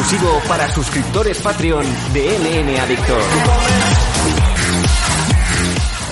[0.00, 1.84] exclusivo para suscriptores Patreon
[2.14, 3.22] de NN Adictos.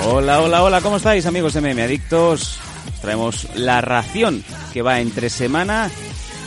[0.04, 2.58] Hola, hola, hola, ¿cómo estáis amigos de MM Adictos?
[3.00, 4.44] Traemos la ración
[4.74, 5.90] que va entre semana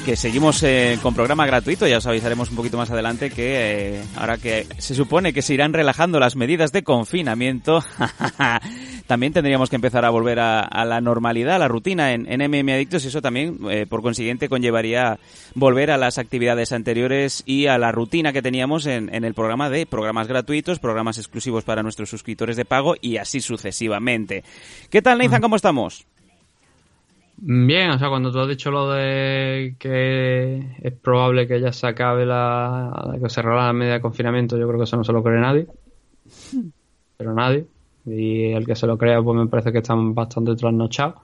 [0.06, 4.04] que seguimos eh, con programa gratuito, ya os avisaremos un poquito más adelante que eh,
[4.16, 7.84] ahora que se supone que se irán relajando las medidas de confinamiento,
[9.12, 12.72] también tendríamos que empezar a volver a, la normalidad, a la rutina en, en MM
[12.72, 15.20] Adictos y eso también, eh, por consiguiente, conllevaría
[15.54, 19.70] volver a las actividades anteriores y a la rutina que teníamos en, en el programa
[19.70, 24.46] de programas gratuitos, programas exclusivos para nuestros suscriptores de pago y así sucesivamente.
[24.90, 25.42] ¿Qué tal, Nathan?
[25.42, 26.08] ¿Cómo estamos?
[27.36, 31.86] Bien, o sea, cuando tú has dicho lo de que es probable que ya se
[31.86, 33.18] acabe la.
[33.22, 35.68] que se la media de confinamiento, yo creo que eso no se lo cree nadie.
[37.18, 37.68] Pero nadie.
[38.06, 41.16] Y el que se lo crea, pues me parece que están bastante trasnochados.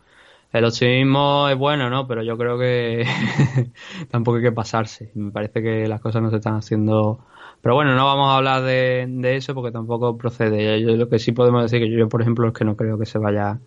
[0.54, 2.08] El optimismo es bueno, ¿no?
[2.08, 3.06] Pero yo creo que
[4.12, 5.12] tampoco hay que pasarse.
[5.16, 7.20] Me parece que las cosas no se están haciendo.
[7.62, 10.82] Pero bueno, no vamos a hablar de, de eso porque tampoco procede.
[10.82, 13.06] Yo lo que sí podemos decir que yo, por ejemplo, es que no creo que
[13.06, 13.60] se vaya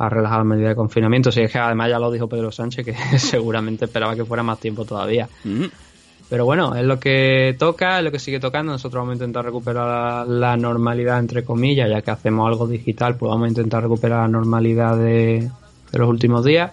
[0.00, 1.30] a relajar la medida de confinamiento.
[1.30, 4.58] Si es que además ya lo dijo Pedro Sánchez, que seguramente esperaba que fuera más
[4.58, 5.28] tiempo todavía.
[5.44, 5.66] Mm.
[6.30, 8.70] Pero bueno, es lo que toca, es lo que sigue tocando.
[8.72, 13.28] Nosotros vamos a intentar recuperar la, normalidad, entre comillas, ya que hacemos algo digital, pues
[13.28, 15.50] vamos a intentar recuperar la normalidad de,
[15.92, 16.72] los últimos días,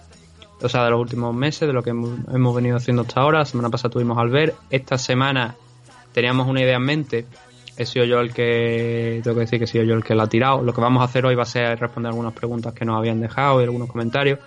[0.62, 3.40] o sea, de los últimos meses, de lo que hemos, hemos venido haciendo hasta ahora.
[3.40, 5.56] La semana pasada tuvimos al ver, esta semana
[6.12, 7.26] teníamos una idea en mente
[7.78, 10.24] he sido yo el que, tengo que decir que he sido yo el que la
[10.24, 10.62] ha tirado.
[10.62, 13.20] Lo que vamos a hacer hoy va a ser responder algunas preguntas que nos habían
[13.20, 14.40] dejado y algunos comentarios.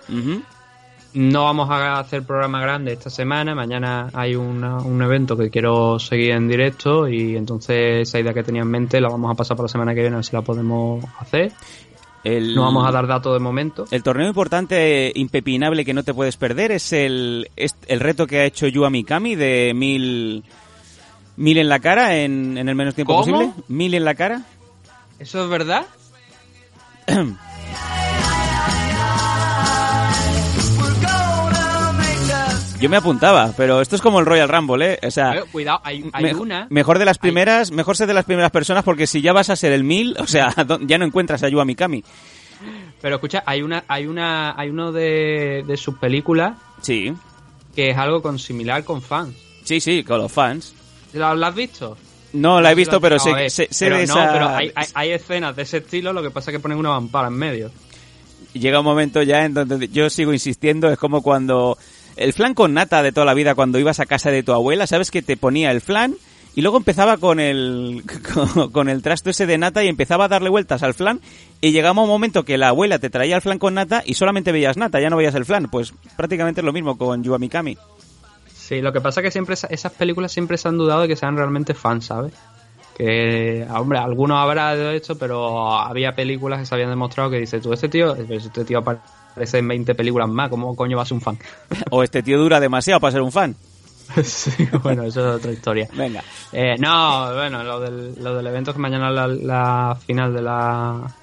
[1.14, 3.54] No vamos a hacer programa grande esta semana.
[3.54, 8.62] Mañana hay un evento que quiero seguir en directo y entonces esa idea que tenía
[8.62, 10.42] en mente la vamos a pasar para la semana que viene a ver si la
[10.42, 11.52] podemos hacer.
[12.24, 13.84] no vamos a dar datos de momento.
[13.90, 18.44] El torneo importante, impepinable que no te puedes perder es el, el reto que ha
[18.44, 20.44] hecho Yu Mikami de mil
[21.36, 23.52] Mil en la cara en, el menos tiempo posible.
[23.68, 24.42] Mil en la cara.
[25.18, 25.86] ¿Eso es verdad?
[32.82, 34.98] Yo me apuntaba, pero esto es como el Royal Rumble, ¿eh?
[35.06, 36.02] O sea, cuidado, hay,
[36.36, 36.66] una.
[36.68, 39.56] Mejor de las primeras, mejor ser de las primeras personas porque si ya vas a
[39.56, 42.02] ser el mil, o sea, ya no encuentras a Yua Mikami.
[43.00, 46.56] Pero escucha, hay una, hay una, hay uno de, de sus películas.
[46.80, 47.14] Sí.
[47.72, 49.36] Que es algo con similar con fans.
[49.62, 50.74] Sí, sí, con los fans.
[51.12, 51.96] ¿Lo, has visto?
[52.32, 53.30] No, la he visto, pero sé,
[53.78, 54.48] pero no, pero
[54.94, 57.70] hay, escenas de ese estilo, lo que pasa es que ponen una vampara en medio.
[58.54, 61.78] Llega un momento ya en donde yo sigo insistiendo, es como cuando
[62.16, 64.86] el flan con nata de toda la vida, cuando ibas a casa de tu abuela,
[64.86, 66.14] ¿sabes que te ponía el flan?
[66.54, 68.02] Y luego empezaba con el,
[68.72, 71.20] con, el trasto ese de nata y empezaba a darle vueltas al flan
[71.60, 74.52] y llegaba un momento que la abuela te traía el flan con nata y solamente
[74.52, 75.68] veías nata, ya no veías el flan.
[75.70, 77.78] Pues prácticamente es lo mismo con Yuamikami.
[78.52, 81.16] Sí, lo que pasa es que siempre esas películas siempre se han dudado de que
[81.16, 82.34] sean realmente fans, ¿sabes?
[82.96, 87.60] Que, hombre, algunos habrá de esto, pero había películas que se habían demostrado que dice,
[87.60, 91.14] tú, este tío, este tío aparece en 20 películas más, ¿cómo coño vas a ser
[91.14, 91.38] un fan?
[91.90, 93.56] o este tío dura demasiado para ser un fan.
[94.24, 95.88] sí, bueno, eso es otra historia.
[95.94, 96.22] Venga.
[96.52, 101.14] Eh, no, bueno, lo del, lo del evento que mañana es la, final de la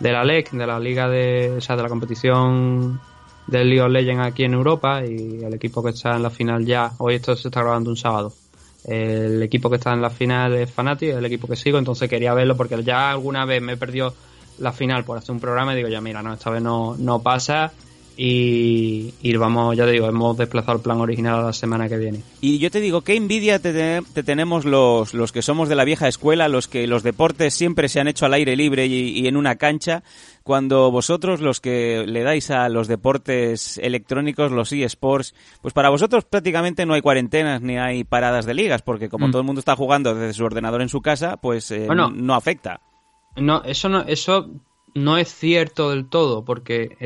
[0.00, 3.00] de la LEC, de la liga de, o sea, de la competición
[3.46, 6.64] del League of Legends aquí en Europa y el equipo que está en la final
[6.64, 8.32] ya, hoy esto se está grabando un sábado.
[8.84, 12.08] El equipo que está en la final es Fnatic, es el equipo que sigo, entonces
[12.08, 14.12] quería verlo porque ya alguna vez me perdió
[14.58, 17.22] la final por hacer un programa y digo, ya mira, no, esta vez no, no
[17.22, 17.72] pasa
[18.16, 22.20] y, vamos, ya te digo, hemos desplazado el plan original a la semana que viene.
[22.40, 26.08] Y yo te digo, qué envidia te, tenemos los, los que somos de la vieja
[26.08, 29.56] escuela, los que los deportes siempre se han hecho al aire libre y, en una
[29.56, 30.02] cancha,
[30.42, 36.24] cuando vosotros, los que le dais a los deportes electrónicos, los eSports, pues para vosotros
[36.24, 39.30] prácticamente no hay cuarentenas ni hay paradas de ligas, porque como mm.
[39.30, 42.80] todo el mundo está jugando desde su ordenador en su casa, pues eh, no afecta.
[43.36, 44.50] No, eso no, eso
[44.94, 46.96] no es cierto del todo, porque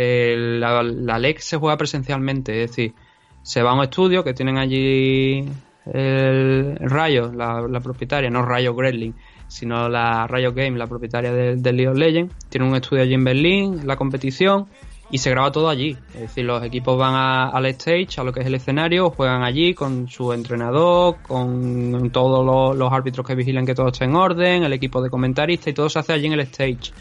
[0.59, 2.95] la, la LEC se juega presencialmente, es decir,
[3.43, 5.49] se va a un estudio que tienen allí
[5.93, 9.15] el Rayo, la, propietaria, no Rayo Gremlin,
[9.47, 13.15] sino la Rayo Game, la propietaria del de League of Legends, tiene un estudio allí
[13.15, 14.67] en Berlín, la competición,
[15.11, 15.97] y se graba todo allí.
[16.15, 19.75] Es decir, los equipos van al stage, a lo que es el escenario, juegan allí
[19.75, 24.73] con su entrenador, con todos los, árbitros que vigilan que todo esté en orden, el
[24.73, 26.93] equipo de comentaristas y todo se hace allí en el stage.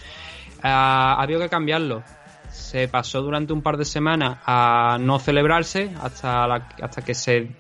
[0.61, 2.03] Ha habido que cambiarlo.
[2.51, 7.51] Se pasó durante un par de semanas a no celebrarse hasta, hasta que se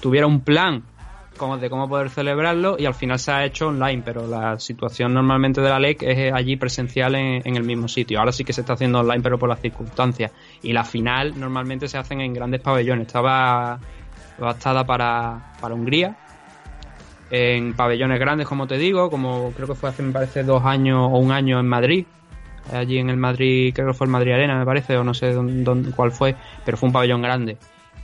[0.00, 0.84] tuviera un plan
[1.36, 5.60] de cómo poder celebrarlo y al final se ha hecho online, pero la situación normalmente
[5.60, 8.18] de la LEC es allí presencial en, el mismo sitio.
[8.18, 10.32] Ahora sí que se está haciendo online, pero por las circunstancias.
[10.62, 13.06] Y la final normalmente se hacen en grandes pabellones.
[13.06, 13.78] Estaba
[14.38, 16.16] adaptada para, para Hungría,
[17.30, 21.08] en pabellones grandes, como te digo, como creo que fue hace, me parece, dos años
[21.12, 22.06] o un año en Madrid.
[22.72, 25.32] Allí en el Madrid, creo que fue el Madrid Arena, me parece, o no sé
[25.32, 26.34] dónde, cuál fue,
[26.64, 27.58] pero fue un pabellón grande.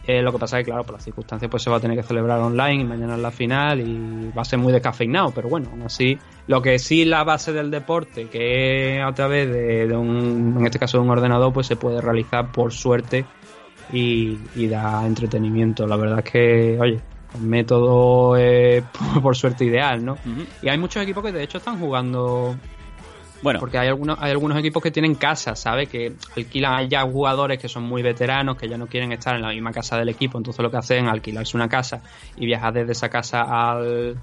[0.07, 1.97] Eh, lo que pasa es que, claro, por las circunstancias, pues se va a tener
[1.97, 5.49] que celebrar online y mañana es la final y va a ser muy descafeinado, pero
[5.49, 6.19] bueno, aún así,
[6.49, 10.81] lo que sí la base del deporte, que es a través de, un, en este
[10.81, 13.25] caso de un ordenador, pues se puede realizar por suerte
[13.93, 15.87] y, y da entretenimiento.
[15.87, 17.01] La verdad es que, oye,
[17.35, 18.85] el método es
[19.23, 20.17] por suerte ideal, ¿no?
[20.63, 22.57] Y hay muchos equipos que de hecho están jugando.
[23.43, 23.61] Bueno.
[23.61, 25.89] Porque hay algunos, hay algunos equipos que tienen casa, ¿sabes?
[25.89, 29.49] Que alquilan ya jugadores que son muy veteranos, que ya no quieren estar en la
[29.49, 32.03] misma casa del equipo, entonces lo que hacen es alquilarse una casa
[32.37, 34.17] y viajar desde esa casa al,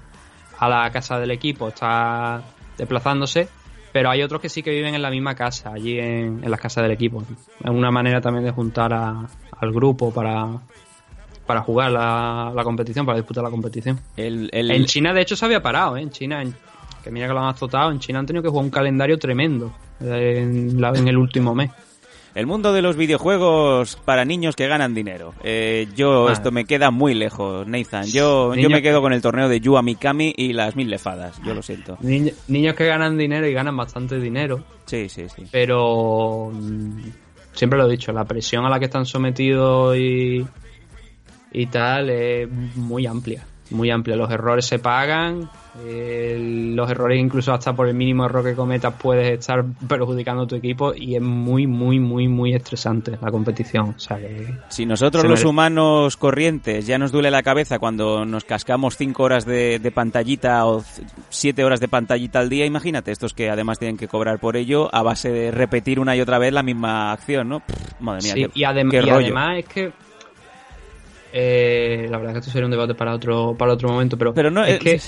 [0.58, 2.42] a la casa del equipo, está
[2.76, 3.48] desplazándose.
[3.92, 6.60] Pero hay otros que sí que viven en la misma casa, allí en, en las
[6.60, 7.22] casas del equipo.
[7.62, 10.60] Es una manera también de juntar al grupo para,
[11.50, 13.98] para jugar la, competición, para disputar la competición.
[14.16, 16.02] En China, de hecho, se había parado, ¿eh?
[16.02, 16.44] En China,
[17.02, 19.72] que mira que lo han azotado, en China han tenido que jugar un calendario tremendo
[20.00, 21.70] en, el último mes.
[22.34, 25.34] El mundo de los videojuegos para niños que ganan dinero.
[25.42, 28.06] Eh, yo, esto me queda muy lejos, Nathan.
[28.06, 31.54] Yo, yo me quedo con el torneo de Yua Mikami y las mil lefadas, yo
[31.54, 31.98] lo siento.
[32.00, 34.62] niños que ganan dinero y ganan bastante dinero.
[34.86, 35.42] Sí, sí, sí.
[35.50, 37.00] Pero mm,
[37.52, 40.46] siempre lo he dicho, la presión a la que están sometidos y,
[41.52, 44.16] y tal es muy amplia, muy amplia.
[44.16, 49.38] Los errores se pagan, los errores incluso hasta por el mínimo error que cometas puedes
[49.38, 53.94] estar perjudicando a tu equipo y es muy, muy, muy, muy estresante la competición.
[53.96, 54.18] O sea
[54.68, 59.44] si nosotros los humanos corrientes ya nos duele la cabeza cuando nos cascamos 5 horas
[59.46, 60.82] de, pantallita o
[61.28, 64.92] 7 horas de pantallita al día, imagínate estos que además tienen que cobrar por ello
[64.94, 67.62] a base de repetir una y otra vez la misma acción, ¿no?
[68.00, 69.92] madre mía, y, además es que
[71.32, 74.50] eh, la verdad que esto sería un debate para otro para otro momento, pero, pero
[74.50, 75.00] no es, que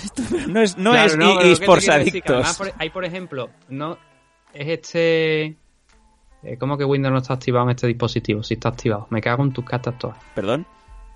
[0.49, 2.61] no es no es esports adictos.
[2.79, 3.99] hay por ejemplo, no
[4.53, 5.57] es este
[6.43, 8.43] eh, ¿Cómo que Windows no está activado en este dispositivo?
[8.43, 9.07] Si está activado.
[9.11, 10.19] Me cago en tus cartas todas.
[10.35, 10.67] ¿Perdón?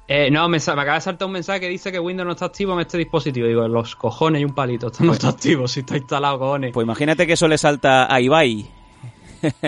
[0.09, 2.75] Eh, no, me, acaba de saltar un mensaje que dice que Windows no está activo
[2.75, 3.49] en este dispositivo.
[3.49, 4.87] Digo, los cojones y un palito.
[4.87, 6.73] Esto no está activo, si está instalado, cojones.
[6.73, 8.67] Pues imagínate que eso le salta a Ibai.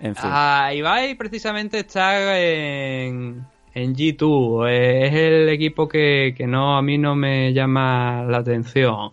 [0.00, 0.24] en fin.
[0.24, 3.46] A Ibai precisamente está en,
[3.76, 4.70] en G2.
[4.70, 9.12] es el equipo que, no a mí no me llama la atención.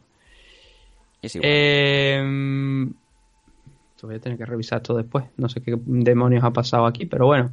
[1.21, 1.51] Es igual.
[1.51, 2.85] Eh,
[4.03, 5.25] voy a tener que revisar esto después.
[5.37, 7.51] No sé qué demonios ha pasado aquí, pero bueno.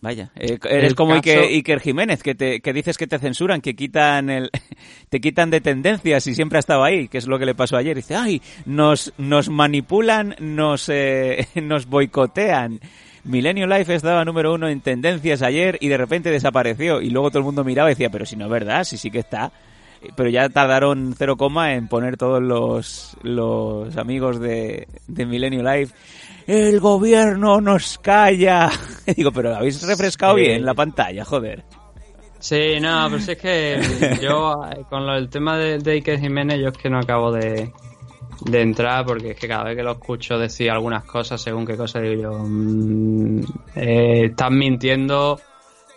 [0.00, 4.30] Vaya, eh, eres como Iker, Jiménez, que, te, que dices que te censuran, que quitan
[4.30, 4.50] el,
[5.08, 7.76] te quitan de tendencias y siempre ha estado ahí, que es lo que le pasó
[7.76, 7.96] ayer.
[7.96, 12.80] Dice, ay, nos, nos manipulan, nos, eh, nos boicotean.
[13.28, 17.02] Milenio Life estaba número uno en tendencias ayer y de repente desapareció.
[17.02, 19.10] Y luego todo el mundo miraba y decía, pero si no es verdad, si sí
[19.10, 19.52] que está.
[20.16, 25.94] Pero ya tardaron cero coma en poner todos los, los amigos de, de Milenio Life.
[26.46, 28.70] El gobierno nos calla.
[29.16, 31.64] digo, pero habéis refrescado bien la pantalla, joder.
[32.38, 36.68] Sí, no, pero si es que yo con el tema de, de Iker Jiménez yo
[36.68, 37.72] es que no acabo de,
[38.44, 41.76] de entrar porque es que cada vez que lo escucho decir algunas cosas, según qué
[41.76, 43.40] cosa digo yo, mm,
[43.76, 45.40] eh, están mintiendo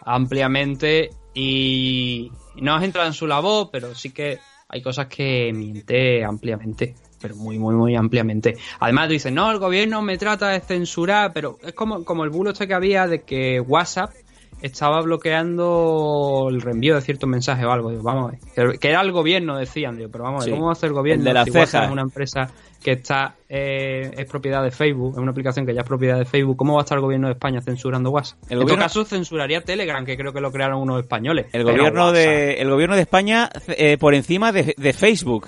[0.03, 6.23] ampliamente y no has entrado en su labor, pero sí que hay cosas que miente
[6.23, 8.57] ampliamente, pero muy, muy, muy ampliamente.
[8.79, 12.51] Además dicen, no, el gobierno me trata de censurar, pero es como, como el bulo
[12.51, 14.11] este que había de que WhatsApp
[14.61, 17.91] estaba bloqueando el reenvío de ciertos mensajes o algo.
[18.01, 18.79] vamos a ver.
[18.79, 20.93] Que era el gobierno, decían, digo, pero vamos a ver, ¿cómo va a hacer el
[20.93, 21.23] gobierno?
[21.23, 21.85] de la ceja.
[21.85, 22.49] Es una empresa
[22.81, 26.25] que está eh, es propiedad de Facebook, es una aplicación que ya es propiedad de
[26.25, 26.57] Facebook.
[26.57, 28.39] ¿Cómo va a estar el gobierno de España censurando WhatsApp?
[28.49, 31.47] en todo caso, censuraría Telegram, que creo que lo crearon unos españoles.
[31.53, 35.47] El gobierno de el gobierno de España eh, por encima de, de Facebook.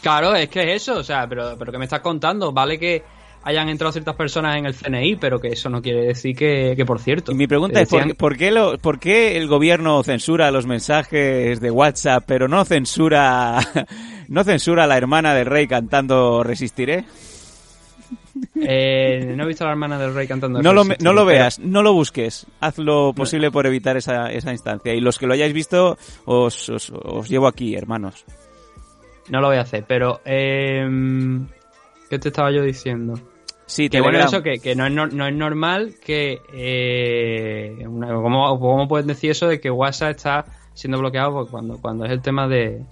[0.00, 2.50] Claro, es que es eso, o sea, pero, pero ¿qué me estás contando?
[2.52, 3.02] Vale que
[3.44, 7.00] hayan entrado ciertas personas en el CNI, pero que eso no quiere decir que, por
[7.00, 7.32] cierto.
[7.32, 11.70] Y mi pregunta es, ¿por, qué lo, ¿por qué el gobierno censura los mensajes de
[11.70, 13.58] WhatsApp, pero no censura,
[14.28, 17.04] no censura a la hermana del rey cantando Resistiré?
[18.54, 20.62] Eh, no he visto a la hermana del rey cantando.
[20.62, 22.46] No lo, no lo veas, no lo busques.
[22.60, 24.94] Haz lo posible por evitar esa, esa instancia.
[24.94, 28.24] Y los que lo hayáis visto, os, os, llevo aquí, hermanos.
[29.28, 30.20] No lo voy a hacer, pero...
[30.24, 30.86] Eh,
[32.12, 33.14] ¿Qué te estaba yo diciendo?
[33.72, 36.42] Sí, que bueno, eso que, que no, es no, es normal que...
[36.52, 42.12] Eh, ¿cómo, ¿Cómo puedes decir eso de que WhatsApp está siendo bloqueado cuando, cuando es
[42.12, 42.82] el tema de,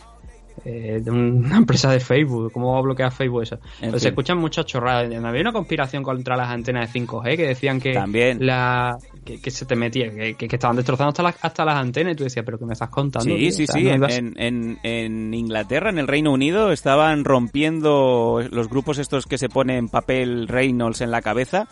[0.65, 2.53] eh, de una empresa de Facebook.
[2.53, 3.59] ¿Cómo va a bloquear Facebook eso?
[3.99, 5.13] se escuchan muchas chorradas.
[5.13, 8.45] Había una conspiración contra las antenas de 5G que decían que También.
[8.45, 12.17] la que, se te metía, que, que, estaban destrozando hasta las, hasta las antenas y
[12.17, 13.35] tú decías, pero ¿qué me estás contando?
[13.37, 13.89] Sí, sí, sí.
[13.89, 19.49] en, en, en, Inglaterra, en el Reino Unido, estaban rompiendo los grupos estos que se
[19.49, 21.69] ponen papel Reynolds en la cabeza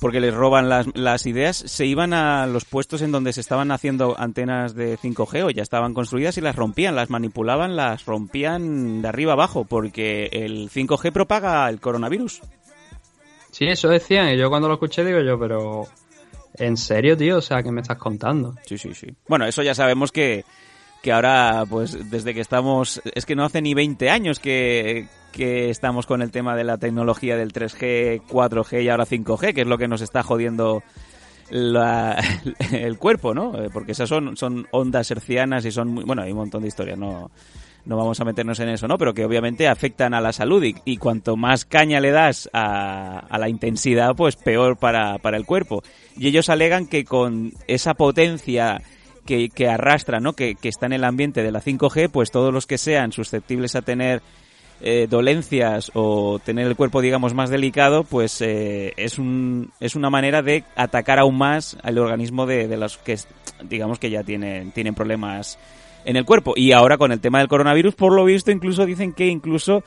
[0.00, 3.70] porque les roban las, las ideas, se iban a los puestos en donde se estaban
[3.70, 9.02] haciendo antenas de 5G o ya estaban construidas y las rompían, las manipulaban, las rompían
[9.02, 12.42] de arriba abajo, porque el 5G propaga el coronavirus.
[13.50, 15.86] Sí, eso decían, y yo cuando lo escuché digo yo, pero
[16.54, 17.38] ¿en serio, tío?
[17.38, 18.54] O sea, ¿qué me estás contando?
[18.66, 19.06] Sí, sí, sí.
[19.28, 20.44] Bueno, eso ya sabemos que,
[21.06, 25.70] que ahora, pues desde que estamos, es que no hace ni 20 años que, que
[25.70, 29.68] estamos con el tema de la tecnología del 3G, 4G y ahora 5G, que es
[29.68, 30.82] lo que nos está jodiendo
[31.48, 33.54] el cuerpo, ¿no?
[33.54, 36.68] Eh, porque esas son, son ondas hercianas y son muy, bueno, hay un montón de
[36.68, 37.30] historias, no,
[37.84, 38.98] no vamos a meternos en eso, ¿no?
[38.98, 43.38] Pero que obviamente afectan a la salud y, cuanto más caña le das a, a
[43.38, 45.84] la intensidad, pues peor para, para, el cuerpo.
[46.16, 48.82] Y ellos alegan que con esa potencia
[49.26, 50.32] que, que arrastra, ¿no?
[50.32, 53.82] Que, está en el ambiente de la 5G, pues todos los que sean susceptibles a
[53.82, 54.22] tener
[54.80, 60.08] eh, dolencias o tener el cuerpo, digamos, más delicado, pues eh, es, un, es una
[60.08, 63.18] manera de atacar aún más al organismo de, los que,
[63.64, 65.58] digamos, que ya tienen, tienen problemas
[66.04, 66.54] en el cuerpo.
[66.56, 69.82] Y ahora con el tema del coronavirus, por lo visto, incluso dicen que incluso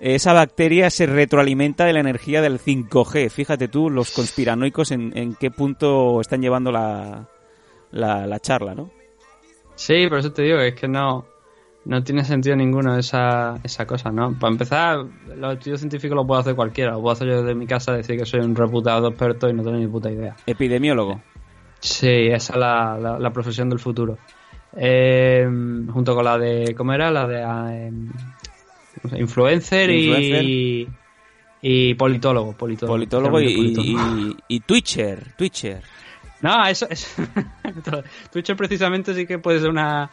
[0.00, 3.30] esa bacteria se retroalimenta de la energía del 5G.
[3.30, 7.28] Fíjate tú, los conspiranoicos, en qué punto están llevando la,
[7.92, 8.90] la, la charla, ¿no?
[9.74, 11.24] Sí, por eso te digo, es que no,
[11.84, 14.38] no tiene sentido ninguno esa, esa cosa, ¿no?
[14.38, 15.04] Para empezar,
[15.36, 16.92] los estudios científicos los puedo hacer cualquiera.
[16.92, 19.62] Lo puedo hacer yo desde mi casa, decir que soy un reputado experto y no
[19.62, 20.36] tengo ni puta idea.
[20.46, 21.20] Epidemiólogo.
[21.80, 24.16] Sí, esa es la, la, profesión del futuro.
[24.76, 25.44] Eh,
[25.92, 27.10] junto con la de, ¿cómo era?
[27.10, 27.92] La de eh,
[29.18, 30.88] influencer, Y,
[31.60, 32.52] y politólogo.
[32.52, 35.34] Politólogo, politólogo y, y, y, Twitcher.
[35.36, 35.82] Twitcher.
[36.42, 37.14] No, eso, es
[38.32, 40.10] Twitch precisamente sí que puede ser una,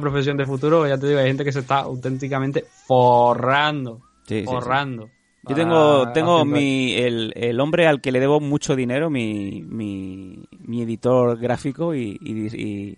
[0.00, 0.86] profesión de futuro.
[0.86, 4.00] Ya te digo, hay gente que se está auténticamente forrando.
[4.44, 5.08] forrando.
[5.46, 10.42] Yo tengo, tengo mi, el, el, hombre al que le debo mucho dinero, mi, mi,
[10.60, 12.96] mi editor gráfico y, y,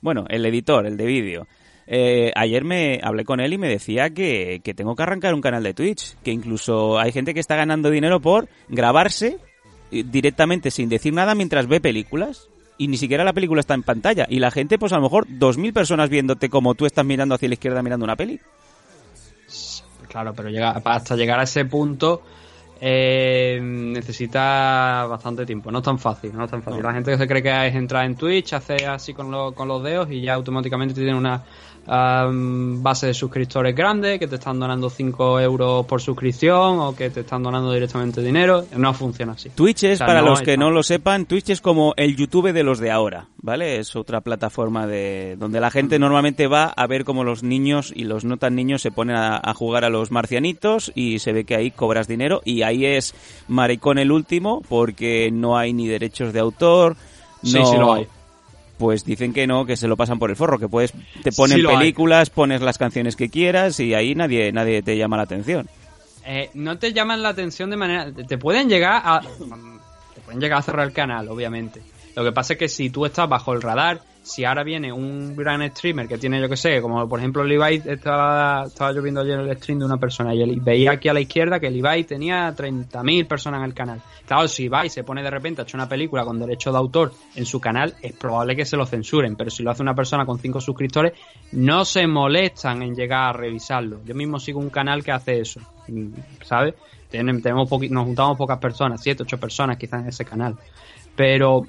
[0.00, 1.46] bueno, el editor, el de vídeo.
[1.86, 5.42] Eh, ayer me hablé con él y me decía que, que tengo que arrancar un
[5.42, 9.38] canal de Twitch, que incluso hay gente que está ganando dinero por grabarse
[9.90, 12.48] directamente sin decir nada mientras ve películas
[12.78, 14.26] y ni siquiera la película está en pantalla.
[14.28, 17.34] Y la gente, pues a lo mejor, dos mil personas viéndote como tú estás mirando
[17.34, 18.40] hacia la izquierda mirando una peli.
[20.08, 22.22] Claro, pero llega, hasta llegar a ese punto
[22.80, 25.70] eh, necesita bastante tiempo.
[25.70, 26.82] No es tan fácil, no es tan fácil.
[26.82, 29.82] La gente que se cree que es entrar en Twitch, hace así con, con los
[29.82, 31.42] dedos y ya automáticamente tiene una
[31.86, 37.20] base de suscriptores grandes que te están donando 5 euros por suscripción o que te
[37.20, 38.64] están donando directamente dinero.
[38.76, 39.50] No funciona así.
[39.50, 42.78] Twitch es, para los que no lo sepan, Twitch es como el YouTube de los
[42.78, 43.78] de ahora, ¿vale?
[43.78, 48.04] Es otra plataforma de donde la gente normalmente va a ver cómo los niños y
[48.04, 51.44] los no tan niños se ponen a, a jugar a los marcianitos y se ve
[51.44, 53.14] que ahí cobras dinero y ahí es
[53.48, 56.96] maricón el último porque no hay ni derechos de autor.
[57.42, 58.08] No, sí, sí lo hay
[58.78, 61.64] pues dicen que no, que se lo pasan por el forro, que puedes, te ponen
[61.64, 65.68] películas, pones las canciones que quieras y ahí nadie, nadie te llama la atención.
[66.26, 70.58] Eh, no te llaman la atención de manera, te pueden llegar a, te pueden llegar
[70.58, 71.82] a cerrar el canal, obviamente.
[72.16, 75.36] Lo que pasa es que si tú estás bajo el radar si ahora viene un
[75.36, 79.20] gran streamer que tiene, yo que sé, como por ejemplo Levi, estaba, estaba yo viendo
[79.20, 82.54] ayer el stream de una persona y veía aquí a la izquierda que Levi tenía
[82.56, 84.00] 30.000 personas en el canal.
[84.26, 87.12] Claro, si Levi se pone de repente a echar una película con derecho de autor
[87.34, 90.24] en su canal, es probable que se lo censuren, pero si lo hace una persona
[90.24, 91.12] con 5 suscriptores,
[91.52, 94.00] no se molestan en llegar a revisarlo.
[94.06, 95.60] Yo mismo sigo un canal que hace eso,
[96.42, 96.74] ¿sabes?
[97.10, 100.56] Tenemos nos juntamos pocas personas, 7, 8 personas quizás en ese canal.
[101.14, 101.66] Pero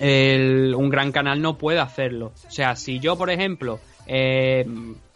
[0.00, 2.32] un gran canal no puede hacerlo.
[2.46, 4.66] O sea, si yo, por ejemplo, eh,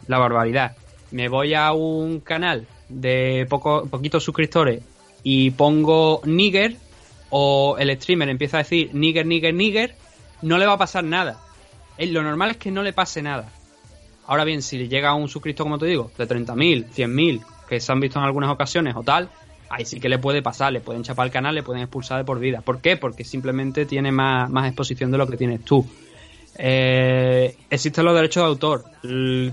[0.07, 0.75] la barbaridad,
[1.11, 4.83] me voy a un canal de poco, poquitos suscriptores
[5.23, 6.77] y pongo nigger
[7.29, 9.95] o el streamer empieza a decir nigger, nigger, nigger,
[10.41, 11.39] no le va a pasar nada.
[11.97, 13.51] Eh, lo normal es que no le pase nada.
[14.27, 17.79] Ahora bien, si le llega a un suscriptor, como te digo, de 30.000, 100.000, que
[17.79, 19.29] se han visto en algunas ocasiones o tal,
[19.69, 22.25] ahí sí que le puede pasar, le pueden chapar el canal, le pueden expulsar de
[22.25, 22.61] por vida.
[22.61, 22.97] ¿Por qué?
[22.97, 25.85] Porque simplemente tiene más, exposición de lo que tienes tú.
[26.57, 28.85] Eh, existen los derechos de autor.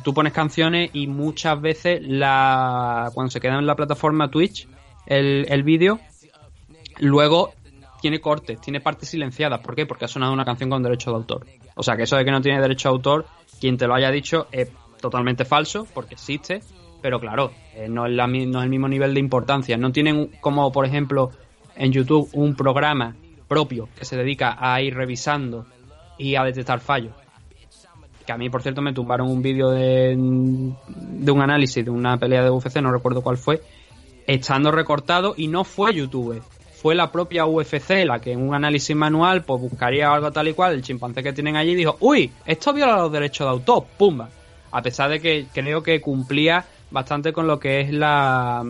[0.02, 4.68] Tú pones canciones y muchas veces la cuando se queda en la plataforma Twitch
[5.06, 5.98] el, el vídeo,
[6.98, 7.54] luego
[8.00, 9.60] tiene cortes, tiene partes silenciadas.
[9.60, 9.86] ¿Por qué?
[9.86, 11.46] Porque ha sonado una canción con derecho de autor.
[11.74, 13.26] O sea que eso de que no tiene derecho de autor,
[13.60, 14.68] quien te lo haya dicho es
[15.00, 16.62] totalmente falso, porque existe,
[17.02, 19.76] pero claro, eh, no, es la, no es el mismo nivel de importancia.
[19.76, 21.32] No tienen como, por ejemplo,
[21.76, 23.16] en YouTube un programa
[23.48, 25.66] propio que se dedica a ir revisando
[26.16, 27.12] y a detectar fallos.
[28.24, 32.16] Que a mí, por cierto, me tumbaron un vídeo de, de un análisis de una
[32.18, 33.60] pelea de UFC, no recuerdo cuál fue,
[34.26, 36.40] estando recortado y no fue YouTube.
[36.80, 40.52] Fue la propia UFC la que en un análisis manual pues buscaría algo tal y
[40.52, 44.28] cual, el chimpancé que tienen allí dijo, uy, esto viola los derechos de autor, pumba.
[44.70, 48.64] A pesar de que creo que cumplía bastante con lo que es la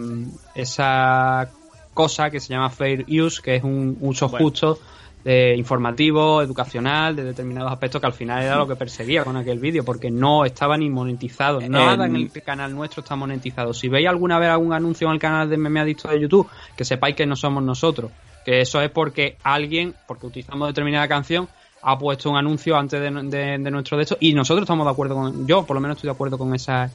[0.55, 1.51] esa
[1.93, 4.79] cosa que se llama fair use, que es un uso justo
[5.25, 9.59] de informativo, educacional, de determinados aspectos que al final era lo que perseguía con aquel
[9.59, 11.61] vídeo, porque no estaba ni monetizado.
[11.61, 13.73] Nada en el canal nuestro está monetizado.
[13.73, 16.85] Si veis alguna vez algún anuncio en el canal de Meme Adicto de YouTube, que
[16.85, 18.11] sepáis que no somos nosotros.
[18.45, 21.49] Que eso es porque alguien, porque utilizamos determinada canción,
[21.83, 24.93] ha puesto un anuncio antes de, de, de nuestro de esto y nosotros estamos de
[24.93, 26.91] acuerdo con, yo por lo menos estoy de acuerdo con esa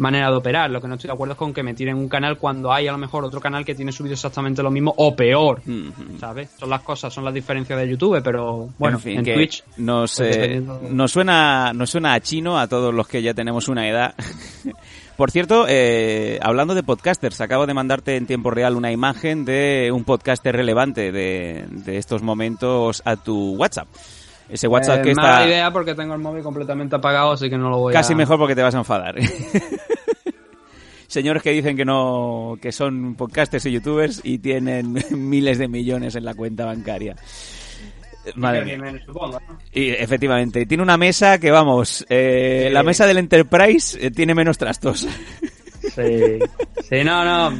[0.00, 0.70] manera de operar.
[0.70, 2.88] Lo que no estoy de acuerdo es con que me tiren un canal cuando hay
[2.88, 5.62] a lo mejor otro canal que tiene subido exactamente lo mismo o peor.
[6.18, 6.50] ¿Sabes?
[6.58, 9.62] Son las cosas, son las diferencias de YouTube, pero bueno, en, fin, Twitch.
[9.76, 13.68] Nos, pues eh, nos, suena, nos suena a chino a todos los que ya tenemos
[13.68, 14.14] una edad.
[15.16, 19.90] Por cierto, eh, hablando de podcasters, acabo de mandarte en tiempo real una imagen de
[19.92, 23.86] un podcaster relevante de, de estos momentos a tu WhatsApp.
[24.50, 25.22] Ese WhatsApp eh, que está...
[25.22, 28.16] Mala idea porque tengo el móvil completamente apagado, así que no lo voy Casi a...
[28.16, 29.14] mejor porque te vas a enfadar.
[31.06, 36.14] Señores que dicen que no, que son podcasters y youtubers y tienen miles de millones
[36.14, 37.16] en la cuenta bancaria.
[38.36, 39.00] Madre mía.
[39.06, 39.58] Supongo, ¿no?
[39.72, 42.72] Y efectivamente, tiene una mesa que vamos, eh, Sí.
[42.74, 45.06] la mesa del Enterprise eh, tiene menos trastos.
[45.80, 46.38] Sí.
[46.88, 47.58] Sí, no, no.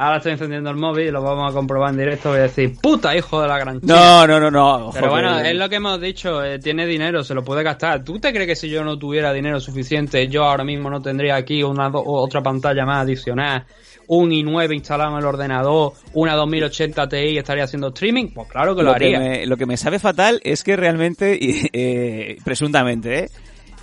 [0.00, 2.30] Ahora estoy encendiendo el móvil y lo vamos a comprobar en directo.
[2.30, 3.94] Voy a decir, puta hijo de la gran china".
[3.94, 4.90] No, no, no, no.
[4.94, 8.02] Pero bueno, es lo que hemos dicho, eh, tiene dinero, se lo puede gastar.
[8.02, 11.36] ¿Tú te crees que si yo no tuviera dinero suficiente, yo ahora mismo no tendría
[11.36, 13.66] aquí una otra pantalla más adicional,
[14.06, 18.28] un i9 instalado en el ordenador, una 2080 Ti y estaría haciendo streaming?
[18.28, 19.18] Pues claro que lo, lo, que haría.
[19.20, 21.38] me, lo que me sabe fatal es que realmente,
[21.74, 23.28] eh, presuntamente, ¿eh?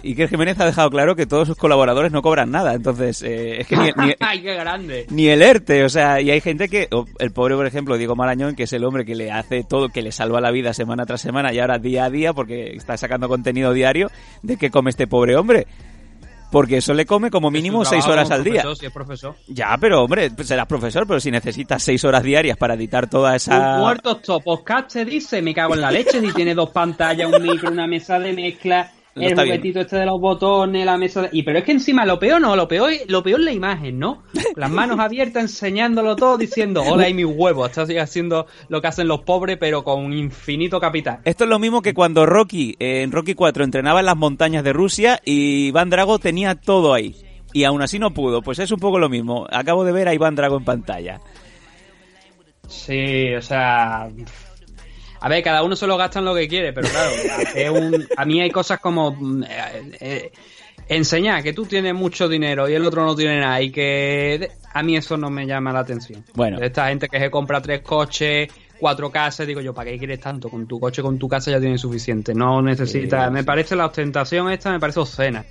[0.04, 2.74] Iker Jiménez ha dejado claro que todos sus colaboradores no cobran nada.
[2.74, 5.06] Entonces, eh, es que ni, ni- ¡Ay, qué grande!
[5.10, 6.88] ni el ERTE, o sea, y hay gente que,
[7.20, 10.02] el pobre, por ejemplo, Diego Marañón, que es el hombre que le hace todo, que
[10.02, 13.28] le salva la vida semana tras semana y ahora día a día, porque está sacando
[13.28, 14.10] contenido diario,
[14.44, 15.68] de qué come este pobre hombre.
[16.50, 18.62] Porque eso le come como mínimo seis horas al día.
[18.62, 19.36] profesor, Si es profesor.
[19.50, 23.36] Ya, pero hombre, pues serás profesor, pero si necesitas seis horas diarias para editar toda
[23.36, 23.76] esa...
[23.76, 27.44] Un muerto podcast te dice, me cago en la leche, si tiene dos pantallas, un
[27.44, 28.90] micro, una mesa de mezcla,
[29.26, 29.58] el está bien.
[29.58, 31.30] juguetito este de los botones, la mesa de...
[31.32, 33.52] Y pero es que encima lo peor no, lo peor, es- lo peor es la
[33.54, 34.24] imagen, ¿no?
[34.56, 39.08] Las manos abiertas enseñándolo todo diciendo, hola y mis huevos, estás haciendo lo que hacen
[39.08, 41.20] los pobres pero con infinito capital.
[41.26, 44.64] Esto es lo mismo que cuando Rocky, eh, en Rocky 4, entrenaba en las montañas
[44.64, 47.16] de Rusia y Iván Drago tenía todo ahí.
[47.54, 48.42] Y aún así no pudo.
[48.42, 49.48] Pues es un poco lo mismo.
[49.50, 51.22] Acabo de ver a Iván Drago en pantalla.
[52.68, 54.10] Sí, o sea...
[55.20, 57.12] A ver, cada uno se lo gasta en lo que quiere, pero claro,
[57.56, 59.12] es un- a mí hay cosas como...
[59.12, 60.32] mm, eh, eh,
[60.90, 64.84] enseñar que tú tienes mucho dinero y el otro no tiene nada y que a
[64.84, 66.24] mí eso no me llama la atención.
[66.34, 66.60] Bueno.
[66.62, 68.48] Esta gente que se compra tres coches,
[68.80, 70.50] cuatro casas, digo yo, ¿para qué quieres tanto?
[70.50, 72.34] Con tu coche, con tu casa ya tienes suficiente.
[72.34, 73.30] No necesitas...
[73.32, 75.44] Me parece la ostentación esta, me parece obscena.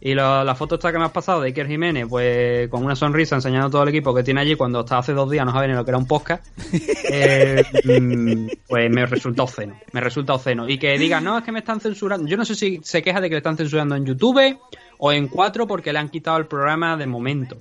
[0.00, 2.94] Y lo- la foto esta que me has pasado de Iker Jiménez, pues con una
[2.94, 5.68] sonrisa enseñando todo el equipo que tiene allí cuando hasta hace dos días no sabe
[5.68, 6.46] ni lo que era un podcast,
[7.10, 9.78] eh, mm, pues me resulta obsceno.
[9.92, 10.68] Me resulta obsceno.
[10.68, 12.28] Y que digan, no, es que me están censurando.
[12.28, 14.58] Yo no sé si se queja de que le están censurando en YouTube
[14.98, 17.56] o en 4 porque le han quitado el programa de momento.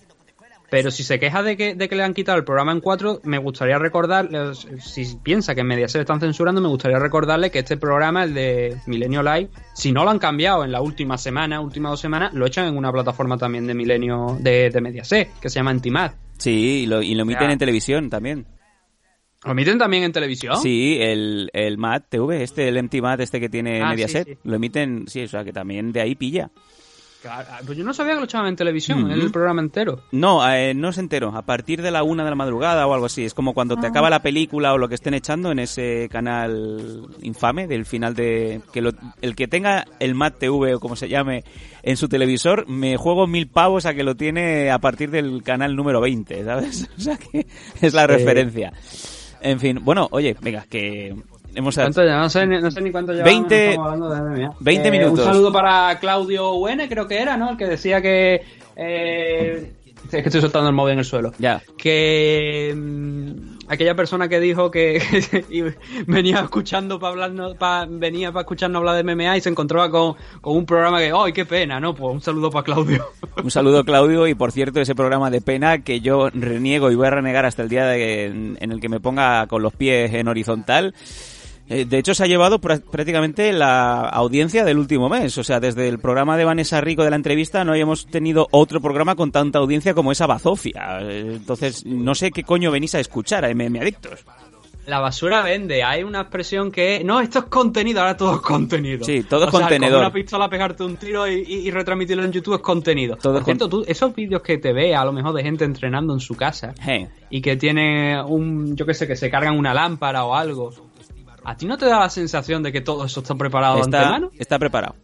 [0.70, 3.22] Pero si se queja de que, de que le han quitado el programa en 4,
[3.24, 7.60] me gustaría recordarle, si piensa que en Mediaset le están censurando, me gustaría recordarle que
[7.60, 11.62] este programa, el de Milenio Live, si no lo han cambiado en la última semana,
[11.62, 15.50] últimas dos semanas, lo echan en una plataforma también de Milenio, de, de Mediaset, que
[15.50, 16.12] se llama Antimad.
[16.38, 17.54] Sí, y lo, y lo emiten Ya.
[17.54, 18.46] en televisión también.
[19.44, 20.58] ¿Lo emiten también en televisión?
[20.58, 24.34] Sí, el, el MAT TV, este, el MT MAT este que tiene Ah, Mediaset, sí,
[24.34, 24.40] sí.
[24.44, 26.50] lo emiten, sí, o sea que también de ahí pilla.
[27.26, 29.12] Claro, pues yo no sabía que lo echaban en televisión, Ujú.
[29.14, 30.00] el programa entero.
[30.12, 31.36] No, eh, no se entero.
[31.36, 33.26] A partir de la una de la madrugada o algo así.
[33.26, 33.82] Es como cuando Ah.
[33.82, 38.14] te acaba la película o lo que estén echando en ese canal infame del final
[38.14, 38.62] de...
[38.72, 41.44] que lo- El que tenga el MAT TV o como se llame
[41.82, 45.76] en su televisor, me juego mil pavos a que lo tiene a partir del canal
[45.76, 46.88] número 20, ¿sabes?
[46.98, 47.48] O sea que
[47.82, 48.08] es la Sí.
[48.08, 48.72] referencia.
[49.42, 51.16] En fin, bueno, oye, venga, que
[51.56, 51.76] hemos...
[51.76, 52.18] ¿Cuánto ya?
[52.18, 54.56] No sé, ni- no sé ni cuánto llevamos, 20 estamos hablando de MMA.
[54.60, 55.20] 20 Eh, minutos.
[55.20, 57.52] Un saludo para Claudio UN, creo que era, ¿no?
[57.52, 58.44] El que decía que...
[58.76, 59.72] eh,
[60.06, 61.32] es que estoy soltando el móvil en el suelo.
[61.40, 61.64] Ya.
[61.78, 65.02] Que mm, aquella persona que dijo que,
[66.08, 70.16] venía escuchando para hablar, pa, venía para escucharnos hablar de MMA y se encontraba con,
[70.44, 71.80] un programa que, ¡ay, qué pena!
[71.80, 73.04] No, pues un saludo para Claudio.
[73.44, 77.08] Un saludo, Claudio, y por cierto, ese programa de pena que yo reniego y voy
[77.08, 80.28] a renegar hasta el día de, en el que me ponga con los pies en
[80.28, 80.94] horizontal.
[81.68, 85.38] Eh, de hecho, se ha llevado prácticamente la audiencia del último mes.
[85.38, 88.82] O sea, desde el programa de Vanessa Rico de la entrevista no habíamos tenido otro
[88.82, 91.00] programa con tanta audiencia como esa bazofia.
[91.02, 94.26] Eh, entonces, no sé qué coño venís a escuchar a MM Adictos.
[94.86, 95.84] La basura vende.
[95.84, 99.04] Hay una expresión que no, esto es contenido, ahora todo es contenido.
[99.04, 99.98] Sí, todo es contenido.
[99.98, 103.16] una pistola, pegarte un tiro y, retransmitirlo en YouTube es contenido.
[103.16, 106.36] Todo tú, esos vídeos que te ve a lo mejor de gente entrenando en su
[106.36, 106.76] casa
[107.32, 110.72] y que tiene un, yo qué sé, que se cargan una lámpara o algo
[111.46, 113.98] ¿A ti no te da la sensación de que todo eso está preparado está, de
[113.98, 114.32] antemano?
[114.38, 114.96] Está preparado.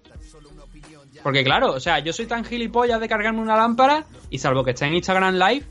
[1.21, 4.71] Porque claro, o sea, yo soy tan gilipollas de cargarme una lámpara y salvo que
[4.71, 5.65] esté en Instagram Live,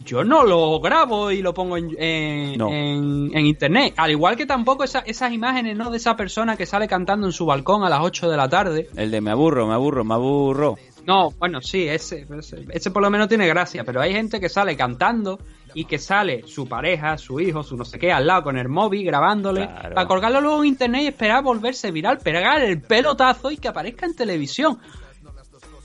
[0.00, 3.94] yo no lo grabo y lo pongo en, en, internet.
[3.96, 5.90] Al igual que tampoco esas imágenes, ¿no?
[5.90, 8.88] De esa persona que sale cantando en su balcón a las 8 de la tarde.
[8.96, 10.76] El de me aburro, me aburro, me aburro.
[11.06, 14.48] No, bueno, sí, ese, ese, ese por lo menos tiene gracia, pero hay gente que
[14.48, 15.38] sale cantando
[15.74, 18.68] y que sale su pareja, su hijo, su no sé qué, al lado con el
[18.68, 23.56] móvil grabándole, para colgarlo luego en internet y esperar volverse viral, pegar el pelotazo y
[23.56, 24.78] que aparezca en televisión.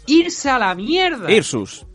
[0.06, 1.32] Irse a la mierda.
[1.32, 1.86] Irsus.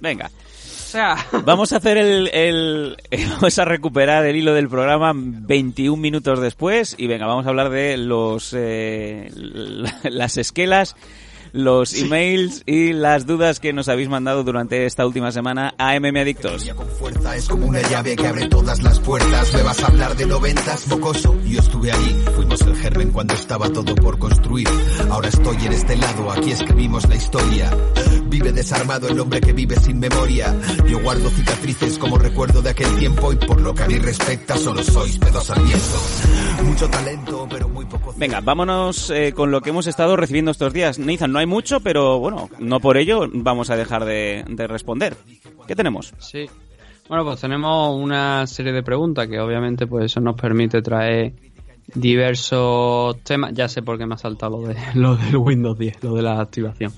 [0.00, 0.26] Venga.
[0.26, 1.16] O sea...
[1.44, 2.96] Vamos a hacer el, el,
[3.34, 7.70] Vamos a recuperar el hilo del programa 21 minutos después y venga, vamos a hablar
[7.70, 8.54] de los...
[8.56, 9.30] Eh,
[10.02, 10.96] las esquelas
[11.52, 16.18] los emails y las dudas que nos habéis mandado durante esta última semana a MM
[16.18, 16.68] Adictos.
[16.74, 19.54] Con fuerza es como una llave que abre todas las puertas.
[19.54, 21.36] Me vas a hablar de noventas, mocoso.
[21.44, 24.68] Yo estuve ahí, fuimos el germen cuando estaba todo por construir.
[25.10, 27.70] Ahora estoy en este lado, aquí escribimos la historia.
[28.26, 30.54] Vive desarmado el hombre que vive sin memoria.
[30.88, 34.56] Yo guardo cicatrices como recuerdo de aquel tiempo y por lo que a mí respecta
[34.56, 35.60] solo sois pedos al
[36.64, 38.14] Mucho talento, pero muy poco...
[38.16, 40.98] Venga, vámonos eh, con lo que hemos estado recibiendo estos días.
[40.98, 45.16] Nathan, no hay mucho, pero bueno, no por ello vamos a dejar de, responder.
[45.66, 46.14] ¿Qué tenemos?
[46.18, 46.46] Sí.
[47.08, 51.32] Bueno, pues tenemos una serie de preguntas que obviamente pues eso nos permite traer
[51.94, 53.52] diversos temas.
[53.52, 56.22] Ya sé por qué me ha saltado lo, de, lo del Windows 10, lo de
[56.22, 56.92] la activación.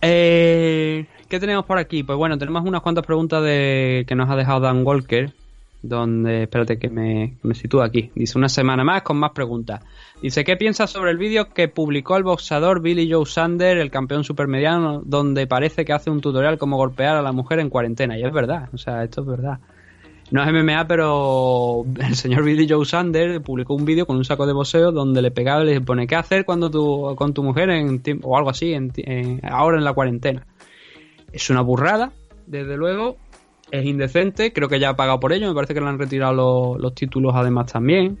[0.00, 2.02] Eh, ¿Qué tenemos por aquí?
[2.02, 5.32] Pues bueno, tenemos unas cuantas preguntas de, que nos ha dejado Dan Walker,
[5.88, 8.10] donde, espérate que me, me sitúe aquí.
[8.14, 9.84] Dice una semana más con más preguntas.
[10.22, 14.24] Dice, ¿qué piensas sobre el vídeo que publicó el boxeador Billy Joe Sander, el campeón
[14.24, 18.18] supermediano, donde parece que hace un tutorial cómo golpear a la mujer en cuarentena?
[18.18, 19.60] Y es verdad, o sea, esto es verdad.
[20.30, 24.46] No es MMA, pero el señor Billy Joe Sander publicó un vídeo con un saco
[24.46, 27.70] de boxeo donde le pegaba y le pone qué hacer cuando tu, con tu mujer
[27.70, 28.92] en o algo así, en,
[29.44, 30.46] ahora en la cuarentena.
[31.32, 32.12] Es una burrada,
[32.46, 33.18] desde luego,
[33.70, 36.78] es indecente, creo que ya ha pagado por ello, me parece que le han retirado
[36.78, 38.18] los títulos además también.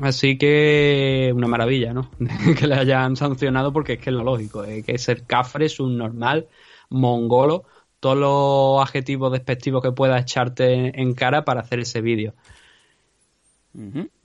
[0.00, 2.10] Así que una maravilla, ¿no?
[2.58, 6.46] que le hayan sancionado porque es que es lo lógico, es que ser cafre, normal,
[6.90, 7.64] mongolo,
[8.00, 12.34] todos los adjetivos despectivos que pueda echarte en cara para hacer ese vídeo.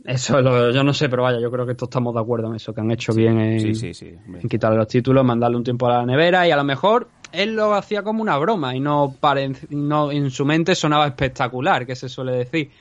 [0.05, 2.47] Eso es lo, yo no sé, pero vaya, yo creo que todos estamos de acuerdo
[2.47, 6.05] en eso, que han hecho bien en, quitarle los títulos, mandarle un tiempo a la
[6.05, 9.15] nevera y a lo mejor él lo hacía como una broma y no,
[9.70, 12.72] no en su mente sonaba espectacular, que se suele decir.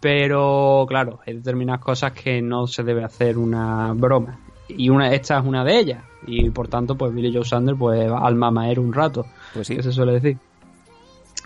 [0.00, 4.38] Pero claro, hay determinadas cosas que no se debe hacer una broma.
[4.68, 6.04] Y una, esta es una de ellas.
[6.26, 9.26] Y por tanto, pues Billy Joe Sander, pues al mamaer un rato.
[9.52, 9.76] Pues sí.
[9.76, 10.38] Que se suele decir.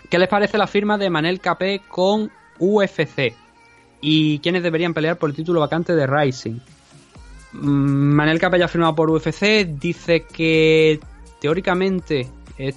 [0.09, 3.33] ¿Qué les parece la firma de Manel Capé con UFC?
[4.01, 6.59] ¿Y quiénes deberían pelear por el título vacante de Rising?
[7.53, 9.65] Mm, Manel Capé ya ha firmado por UFC.
[9.65, 10.99] Dice que
[11.39, 12.27] teóricamente.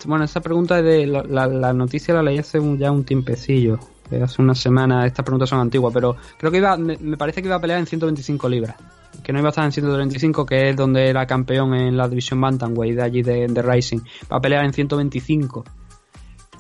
[0.07, 3.79] bueno, esa pregunta de la, noticia la leí hace ya un tiempecillo
[4.21, 7.57] hace una semana, estas preguntas son antiguas, pero creo que iba, me, parece que iba
[7.57, 8.77] a pelear en 125 libras,
[9.23, 12.41] que no iba a estar en 135, que es donde era campeón en la división
[12.41, 15.65] Bantamweight de allí de, de Rising, va a pelear en 125.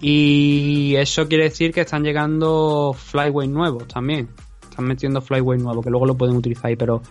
[0.01, 4.29] Y eso quiere decir que están llegando flyweight nuevos también.
[4.69, 7.03] Están metiendo flyweight nuevo, que luego lo pueden utilizar ahí, pero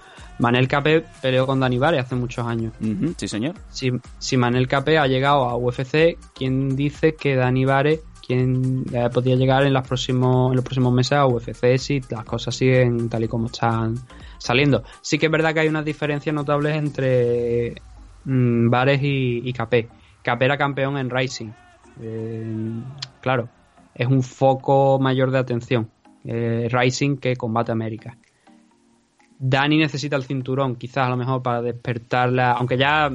[0.41, 2.73] Manel Capé peleó con Dani Vare hace muchos años.
[3.15, 3.56] sí, señor.
[3.69, 9.36] Si, si Manel Capé ha llegado a UFC, ¿quién dice que Dani Vare quién podría
[9.36, 13.23] llegar en, los próximos, en los próximos meses a UFC si las cosas siguen tal
[13.23, 13.95] y como están
[14.38, 14.84] saliendo.
[15.01, 17.75] Sí que es verdad que hay unas diferencias notables entre
[18.25, 19.89] mm, Bares y, y Capé.
[20.23, 21.49] Capé era campeón en Rising.
[22.01, 22.82] Eh,
[23.21, 23.49] claro,
[23.93, 25.89] es un foco mayor de atención.
[26.23, 28.17] Eh, Rising que Combate América.
[29.43, 33.12] Dani necesita el cinturón, quizás a lo mejor para despertarla, aunque ya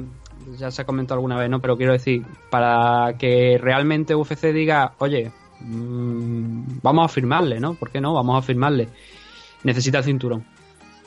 [0.59, 1.61] ya se ha comentado alguna vez, ¿no?
[1.61, 7.75] Pero quiero decir, para que realmente UFC diga, oye, mm, vamos a firmarle, ¿no?
[7.75, 8.13] ¿Por qué no?
[8.13, 8.89] Vamos a firmarle.
[9.63, 10.45] Necesita el cinturón.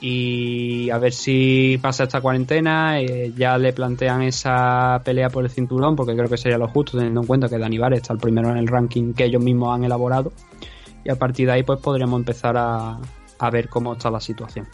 [0.01, 5.51] Y a ver si pasa esta cuarentena, eh, ya le plantean esa pelea por el
[5.51, 8.19] cinturón, porque creo que sería lo justo, teniendo en cuenta que Dani Bar está el
[8.19, 10.33] primero en el ranking que ellos mismos han elaborado.
[11.05, 12.99] Y a partir de ahí, pues podríamos empezar a,
[13.41, 14.69] a ver cómo está la situación.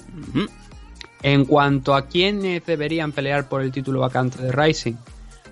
[1.23, 4.95] En cuanto a quiénes deberían pelear por el título vacante de Rising,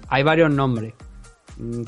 [0.09, 0.94] hay varios nombres.
[1.57, 1.83] Mm,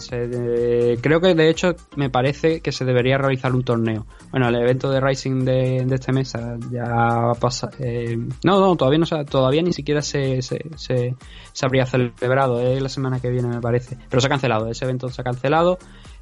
[1.01, 4.07] creo que de hecho me parece que se debería realizar un torneo.
[4.31, 6.33] Bueno, el evento de Rising de, este mes
[6.71, 7.71] ya pasa.
[7.79, 11.17] Eh, no, no, todavía no todavía ni siquiera se, se, se,
[11.63, 12.61] habría celebrado.
[12.61, 13.99] Es la semana que viene, me parece.
[14.09, 14.69] Pero se ha cancelado.
[14.69, 15.79] Ese evento se ha cancelado.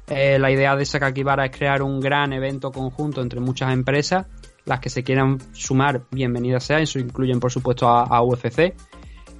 [0.07, 4.27] Eh, la idea de Sakakibara es crear un gran evento conjunto entre muchas empresas.
[4.65, 6.81] Las que se quieran sumar, bienvenidas sean.
[6.81, 8.73] Eso incluyen, por supuesto, a UFC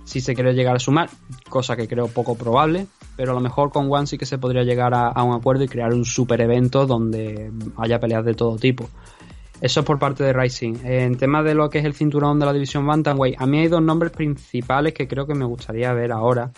[0.06, 1.10] si se quiere llegar a sumar,
[1.50, 4.64] cosa que creo poco probable, pero a lo mejor con One sí que se podría
[4.64, 8.88] llegar a, un acuerdo y crear un super evento donde haya peleas de todo tipo.
[9.60, 10.76] Eso es por parte de Rising.
[10.84, 13.68] En tema de lo que es el cinturón de la división Bantamweight, a mí hay
[13.68, 16.52] dos nombres principales que creo que me gustaría ver ahora,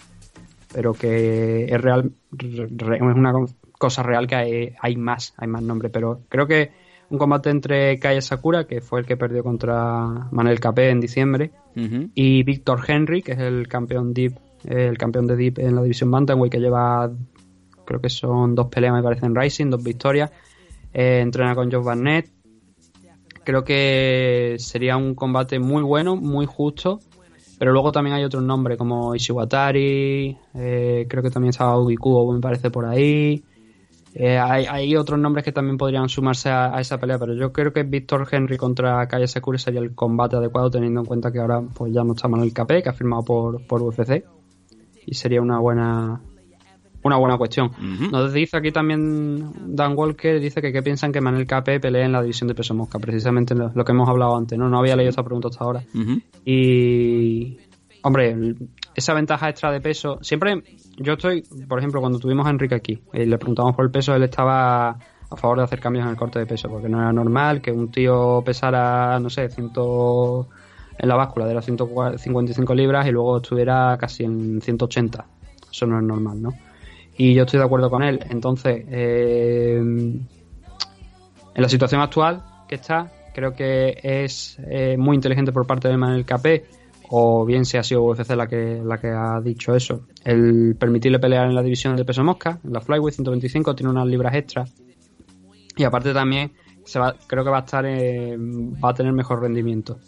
[0.73, 3.33] pero que es real, es una
[3.79, 6.71] cosa real que hay, hay más, hay más nombres, pero creo que
[7.09, 11.51] un combate entre Kaya Sakura, que fue el que perdió contra Manuel Capé en diciembre,
[12.15, 14.33] y Víctor Henry, que es el campeón Deep,
[14.65, 17.11] el campeón de Deep en la división Bantamweight, que lleva,
[17.85, 20.31] creo que son dos peleas, me parece, en Rising, dos victorias.
[20.93, 22.29] Eh, entrena con Joe Barnett.
[23.43, 26.99] Creo que sería un combate muy bueno, muy justo.
[27.59, 32.39] Pero luego también hay otros nombres como Ishiwatari, eh, creo que también estaba Ubikubo, me
[32.39, 33.43] parece por ahí.
[34.19, 37.83] Eh, hay, otros nombres que también podrían sumarse a, esa pelea, pero yo creo que
[37.83, 41.93] Víctor Henry contra Kaya Sakura sería el combate adecuado, teniendo en cuenta que ahora pues
[41.93, 44.23] ya no está Manuel KP, que ha firmado por, por UFC,
[45.05, 46.19] y sería una buena
[47.03, 47.71] una buena cuestión.
[48.11, 52.11] Nos dice aquí también Dan Walker, dice que qué piensan que Manuel KP pelee en
[52.11, 54.67] la división de peso mosca, precisamente lo, que hemos hablado antes, ¿no?
[54.67, 55.83] No había leído esta pregunta hasta ahora.
[56.43, 57.57] Y,
[58.07, 58.55] hombre,
[58.95, 60.63] esa ventaja extra de peso, siempre
[60.97, 64.15] yo estoy, por ejemplo, cuando tuvimos a Enrique aquí y le preguntamos por el peso,
[64.15, 64.89] él estaba
[65.29, 67.71] a favor de hacer cambios en el corte de peso, porque no era normal que
[67.71, 70.47] un tío pesara, no sé, ciento,
[70.97, 75.25] en la báscula de las 155 libras y luego estuviera casi en 180.
[75.69, 76.53] Eso no es normal, ¿no?
[77.17, 78.19] Y yo estoy de acuerdo con él.
[78.29, 80.27] Entonces, eh, en
[81.55, 86.25] la situación actual que está, creo que es eh, muy inteligente por parte de Manuel
[86.25, 86.65] Capé
[87.09, 91.19] o bien si ha sido UFC la que, la que ha dicho eso, el permitirle
[91.19, 94.73] pelear en la división de peso mosca, en la Flyweight 125, tiene unas libras extras.
[95.75, 96.51] Y aparte también
[96.83, 99.99] se va, creo que va a estar va a tener mejor rendimiento.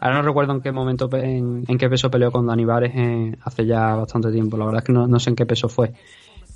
[0.00, 3.66] Ahora no recuerdo en qué momento, en, qué peso peleó con Dani Vares eh, hace
[3.66, 4.56] ya bastante tiempo.
[4.56, 5.92] La verdad es que no, no sé en qué peso fue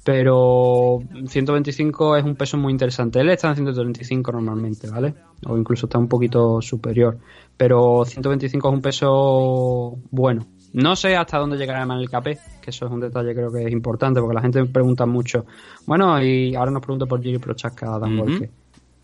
[0.05, 3.21] pero 125 es un peso muy interesante.
[3.21, 5.15] Él está en 135 normalmente, ¿vale?
[5.47, 7.19] O incluso está un poquito superior.
[7.57, 10.47] Pero 125 es un peso bueno.
[10.73, 13.73] No sé hasta dónde llegará el KP, que eso es un detalle creo que es
[13.73, 15.45] importante, porque la gente me pregunta mucho.
[15.87, 18.49] Bueno, y ahora nos pregunta por Giri Prochaska, Dan uh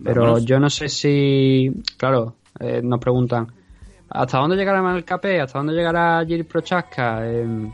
[0.03, 3.47] Pero yo no sé si, claro, eh, nos preguntan,
[4.09, 5.41] ¿hasta dónde llegará el KP?
[5.43, 7.21] ¿Hasta dónde llegará Giri Prochaska?
[7.23, 7.71] Eh,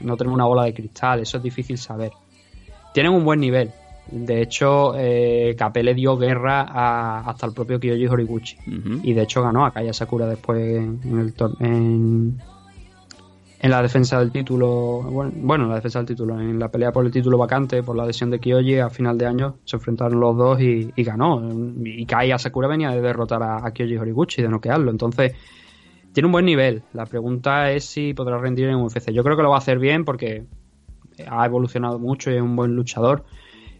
[0.00, 2.12] no tenemos una bola de cristal, eso es difícil saber.
[2.92, 3.70] Tienen un buen nivel.
[4.10, 8.56] De hecho, eh, le dio guerra hasta el propio Kyoji Horiguchi.
[9.02, 12.38] Y de hecho ganó a Kaya Sakura después en, el en,
[13.60, 15.02] en, la defensa del título.
[15.02, 16.40] Bueno, en la defensa del título.
[16.40, 19.26] En la pelea por el título vacante, por la adhesión de Kyoji, a final de
[19.26, 21.42] año se enfrentaron los dos y, ganó.
[21.84, 24.90] Y Kaya Sakura venía de derrotar a, a Kyoji Horiguchi, de noquearlo.
[24.90, 25.34] Entonces
[26.18, 26.82] tiene un buen nivel.
[26.94, 29.12] La pregunta es si podrá rendir en UFC.
[29.12, 30.46] Yo creo que lo va a hacer bien porque
[31.24, 33.24] ha evolucionado mucho y es un buen luchador.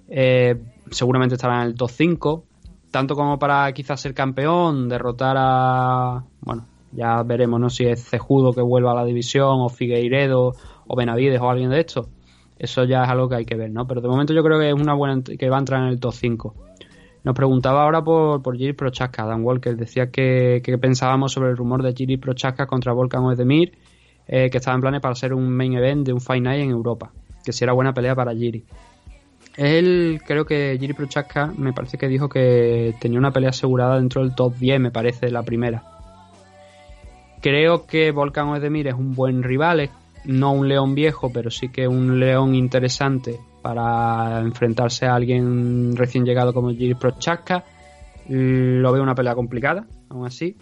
[0.06, 0.54] Eh,
[0.88, 2.44] seguramente estará en el top 5.
[2.92, 6.22] Tanto como para quizás ser campeón, derrotar a.
[6.42, 7.70] Bueno, ya veremos ¿no?
[7.70, 10.52] si es Cejudo que vuelva a la división, o Figueiredo,
[10.86, 12.06] o Benavides, o alguien de estos.
[12.56, 13.84] Eso ya es algo que hay que ver, ¿no?
[13.88, 15.98] Pero de momento yo creo que es una buena que va a entrar en el
[15.98, 16.54] top 5.
[17.28, 19.76] Nos preguntaba ahora por, por Giri Prochaska, Dan Walker.
[19.76, 23.76] Decía que, pensábamos sobre el rumor de Giri Prochaska contra Volkan Oedemir,
[24.26, 26.70] eh, que estaba en planes para ser un main event de un Fight Night en
[26.70, 27.12] Europa.
[27.44, 28.64] Que si era buena pelea para Giri.
[29.58, 34.22] Él, creo que Giri Prochaska, me parece que dijo que tenía una pelea asegurada dentro
[34.22, 35.84] del top 10, me parece, la primera.
[37.42, 39.90] Creo que Volkan Oedemir es un buen rival,
[40.24, 46.24] no un león viejo, pero sí que un león interesante para enfrentarse a alguien recién
[46.24, 47.62] llegado como Jiri Prochaska.
[48.26, 50.56] Lo veo una pelea complicada, aún así.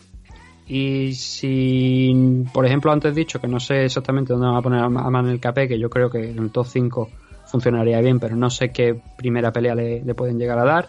[0.67, 4.89] Y si, por ejemplo, antes dicho que no sé exactamente dónde van a poner a
[4.89, 7.09] Manuel Capé, que yo creo que en el top 5
[7.45, 10.89] funcionaría bien, pero no sé qué primera pelea le, pueden llegar a dar.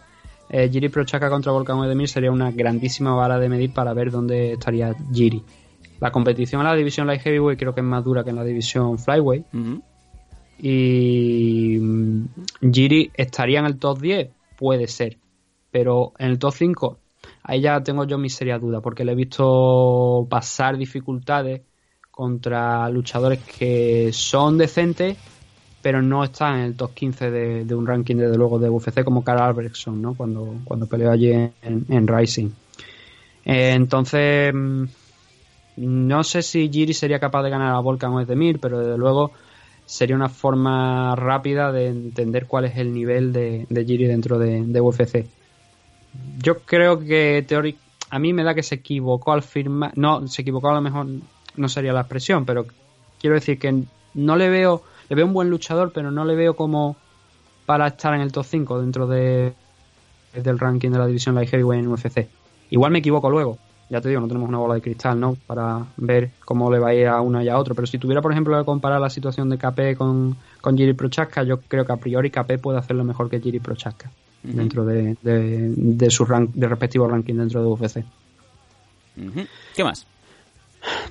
[0.49, 4.53] Eh, Giri Prochaka contra Volkan Oedemir sería una grandísima vara de medir para ver dónde
[4.53, 5.43] estaría Giri.
[5.99, 8.43] La competición en la división Light Heavyweight creo que es más dura que en la
[8.43, 9.45] división Flyweight.
[10.59, 12.25] Y mm,
[12.71, 15.17] Giri estaría en el top 10, puede ser.
[15.71, 16.97] Pero en el top 5,
[17.43, 21.61] ahí ya tengo yo mis serias dudas, porque le he visto pasar dificultades
[22.11, 25.17] contra luchadores que son decentes,
[25.81, 29.23] pero no están en el top 15 de, un ranking, desde luego, de UFC, como
[29.23, 30.15] Carl Albrechtson, ¿no?
[30.15, 32.49] Cuando, cuando peleó allí en, Rising.
[33.45, 34.85] Eh, entonces, mm,
[35.77, 39.31] no sé si Giri sería capaz de ganar a Volkan o Edemir, pero desde luego
[39.87, 44.81] sería una forma rápida de entender cuál es el nivel de, de Giri dentro de,
[44.81, 45.25] UFC.
[46.39, 50.41] Yo creo que teórico a mí me da que se equivocó al firmar, no, se
[50.41, 51.07] equivocó a lo mejor
[51.55, 52.65] no sería la expresión, pero
[53.19, 56.55] quiero decir que no le veo, le veo un buen luchador, pero no le veo
[56.55, 56.95] como
[57.65, 59.53] para estar en el top 5 dentro de,
[60.33, 62.27] del ranking de la división Light Heavyweight en UFC.
[62.69, 63.57] Igual me equivoco luego,
[63.89, 65.37] ya te digo, no tenemos una bola de cristal, ¿no?
[65.47, 67.73] Para ver cómo le va a ir a uno y a otro.
[67.73, 71.43] Pero si tuviera, por ejemplo, que comparar la situación de KP con, con Giri Prochaska,
[71.43, 74.11] yo creo que a priori KP puede hacerlo mejor que Giri Prochaska
[74.43, 78.03] dentro de, de, su rank, de respectivo ranking dentro de UFC.
[79.75, 80.05] ¿Qué más?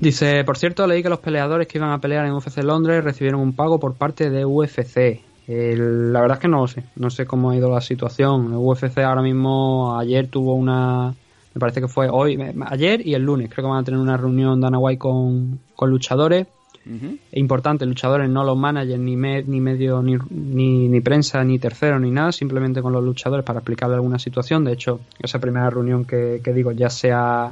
[0.01, 3.41] Dice, por cierto, leí que los peleadores que iban a pelear en UFC Londres recibieron
[3.41, 5.21] un pago por parte de UFC.
[5.49, 8.53] la verdad es que no lo sé, no sé cómo ha ido la situación.
[8.53, 11.15] El UFC ahora mismo, ayer tuvo una,
[11.57, 14.19] me parece que fue hoy, ayer y el lunes, creo que van a tener una
[14.19, 16.47] reunión Dana White con, con luchadores.
[16.85, 22.11] Es importante, luchadores, no los managers, ni, ni medio, ni, ni, prensa, ni tercero, ni
[22.11, 24.65] nada, simplemente con los luchadores para explicarle alguna situación.
[24.65, 27.51] De hecho, esa primera reunión que, que digo ya se ha,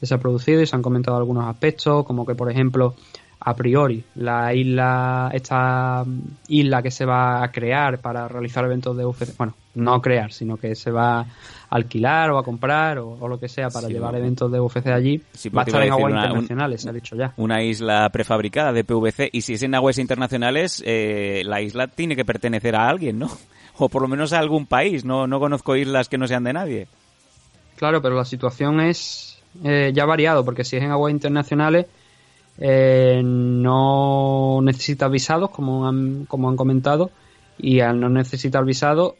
[0.00, 2.94] se ha producido y se han comentado algunos aspectos, como que por ejemplo
[3.44, 6.04] a priori la isla esta
[6.46, 10.56] isla que se va a crear para realizar eventos de UFC bueno no crear sino
[10.56, 11.26] que se va a
[11.72, 15.22] alquilar o a comprar o, lo que sea para llevar eventos de UFC allí
[15.56, 17.32] va a estar en aguas internacionales se ha dicho ya.
[17.36, 22.14] una isla prefabricada de PVC y si es en aguas internacionales eh, la isla tiene
[22.14, 23.30] que pertenecer a alguien no
[23.78, 26.52] o por lo menos a algún país no no conozco islas que no sean de
[26.52, 26.88] nadie.
[27.76, 29.32] Claro pero la situación es
[29.64, 31.86] eh, ya variado, porque si es en aguas internacionales
[32.58, 37.10] eh, no necesita visados, como han, como han comentado,
[37.58, 39.14] y al no necesitar visados,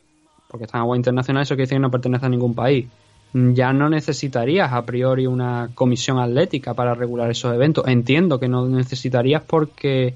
[0.53, 2.87] porque está en aguas internacionales, eso quiere decir que no pertenece a ningún país.
[3.33, 7.88] Ya no necesitarías a priori una comisión atlética para regular esos eventos.
[7.88, 10.15] Entiendo que no necesitarías porque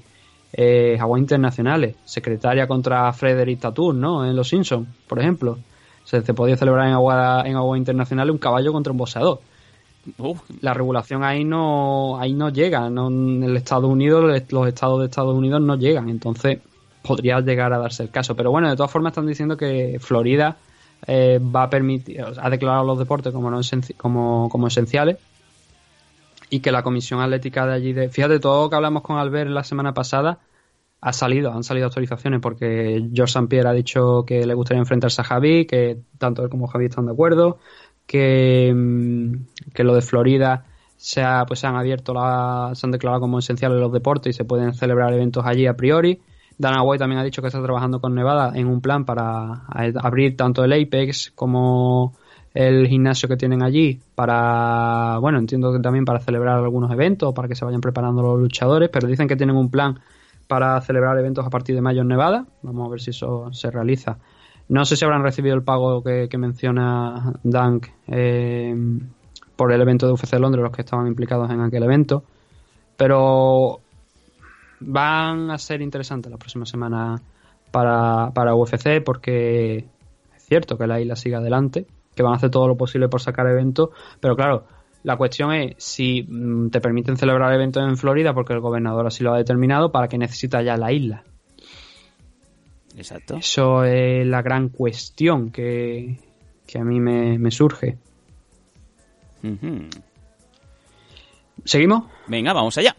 [0.53, 1.95] eh, aguas internacionales.
[2.05, 4.23] Secretaria contra Frederick Tatur, ¿no?
[4.23, 5.57] En Los Simpsons, por ejemplo.
[6.03, 9.39] Se, se podía celebrar en agua, en agua internacionales un caballo contra un boxeador
[10.61, 15.05] la regulación ahí no ahí no llega no en el Estados Unidos los estados de
[15.05, 16.59] Estados Unidos no llegan entonces
[17.07, 20.57] podría llegar a darse el caso pero bueno de todas formas están diciendo que Florida
[21.05, 23.61] eh, va a permitir ha declarado los deportes como no
[23.97, 25.17] como, como esenciales
[26.49, 29.49] y que la comisión atlética de allí de fíjate todo lo que hablamos con Albert
[29.49, 30.39] la semana pasada
[31.01, 33.47] ha salido, han salido actualizaciones porque George St.
[33.47, 37.05] Pierre ha dicho que le gustaría enfrentarse a Javi, que tanto él como Javi están
[37.05, 37.59] de acuerdo,
[38.05, 40.65] que, mm, que lo de Florida
[40.95, 44.45] se, pues se han abierto, la, se han declarado como esenciales los deportes y se
[44.45, 46.19] pueden celebrar eventos allí a priori.
[46.57, 49.65] Dana White también ha dicho que está trabajando con Nevada en un plan para
[50.01, 52.15] abrir tanto el Apex como
[52.53, 57.47] el gimnasio que tienen allí para, bueno, entiendo que también para celebrar algunos eventos, para
[57.47, 59.99] que se vayan preparando los luchadores, pero dicen que tienen un plan
[60.47, 62.45] para celebrar eventos a partir de mayo en Nevada.
[62.63, 64.17] Vamos a ver si eso se realiza.
[64.69, 68.75] No sé si habrán recibido el pago que, menciona Dunk eh,
[69.55, 72.23] por el evento de UFC Londres, los que estaban implicados en aquel evento.
[72.97, 73.81] Pero
[74.79, 77.21] van a ser interesantes las próximas semanas
[77.71, 79.85] para, para UFC porque
[80.35, 83.21] es cierto que la isla sigue adelante, que van a hacer todo lo posible por
[83.21, 84.65] sacar eventos, pero claro,
[85.03, 89.23] la cuestión es si mm, te permiten celebrar eventos en Florida porque el gobernador así
[89.23, 91.23] lo ha determinado, ¿para qué necesita ya la isla?
[92.97, 93.37] Exacto.
[93.37, 96.17] Eso es la gran cuestión que,
[96.75, 97.97] a mí me, surge.
[101.63, 102.05] ¿Seguimos?
[102.27, 102.95] Venga, vamos allá.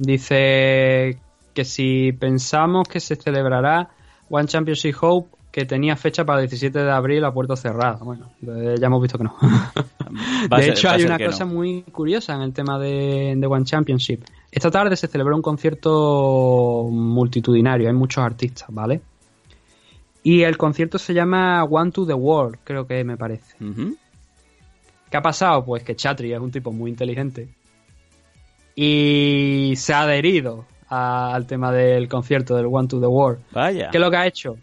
[0.00, 1.18] Dice
[1.52, 3.90] que si pensamos que se celebrará
[4.30, 7.98] One Championship Hope, que tenía fecha para el 17 de abril a puerta cerrada.
[8.02, 9.36] Bueno, ya hemos visto que no.
[10.56, 14.22] de hecho, hay una cosa muy curiosa en el tema de, de, One Championship.
[14.50, 19.02] Esta tarde se celebró un concierto multitudinario, hay muchos artistas, ¿vale?
[20.22, 23.54] Y el concierto se llama One to the World, creo que me parece.
[25.10, 25.62] ¿Qué ha pasado?
[25.62, 27.59] Pues que Chatri es un tipo muy inteligente.
[28.82, 33.40] Y se ha adherido al tema del concierto del One to the World.
[33.52, 33.90] Vaya.
[33.90, 34.56] ¿Qué es lo que ha hecho?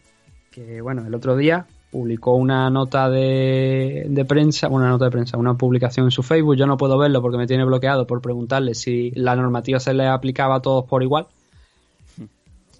[0.49, 5.37] Que bueno, el otro día publicó una nota de, de prensa, una nota de prensa,
[5.37, 6.55] una publicación en su Facebook.
[6.55, 10.07] Yo no puedo verlo porque me tiene bloqueado por preguntarle si la normativa se le
[10.07, 11.27] aplicaba a todos por igual.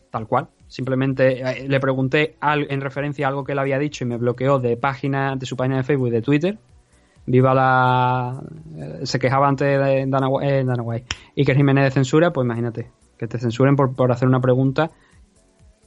[0.09, 0.47] Tal cual.
[0.67, 4.57] Simplemente eh, le pregunté en referencia a algo que él había dicho y me bloqueó
[4.57, 6.57] de página, de su página de Facebook y de Twitter.
[7.27, 8.41] Viva la.
[8.75, 11.15] eh, Se quejaba antes de Dana, eh, Dana White.
[11.35, 12.89] Y que Jiménez de censura, pues imagínate.
[13.17, 14.89] Que te censuren por, por hacer una pregunta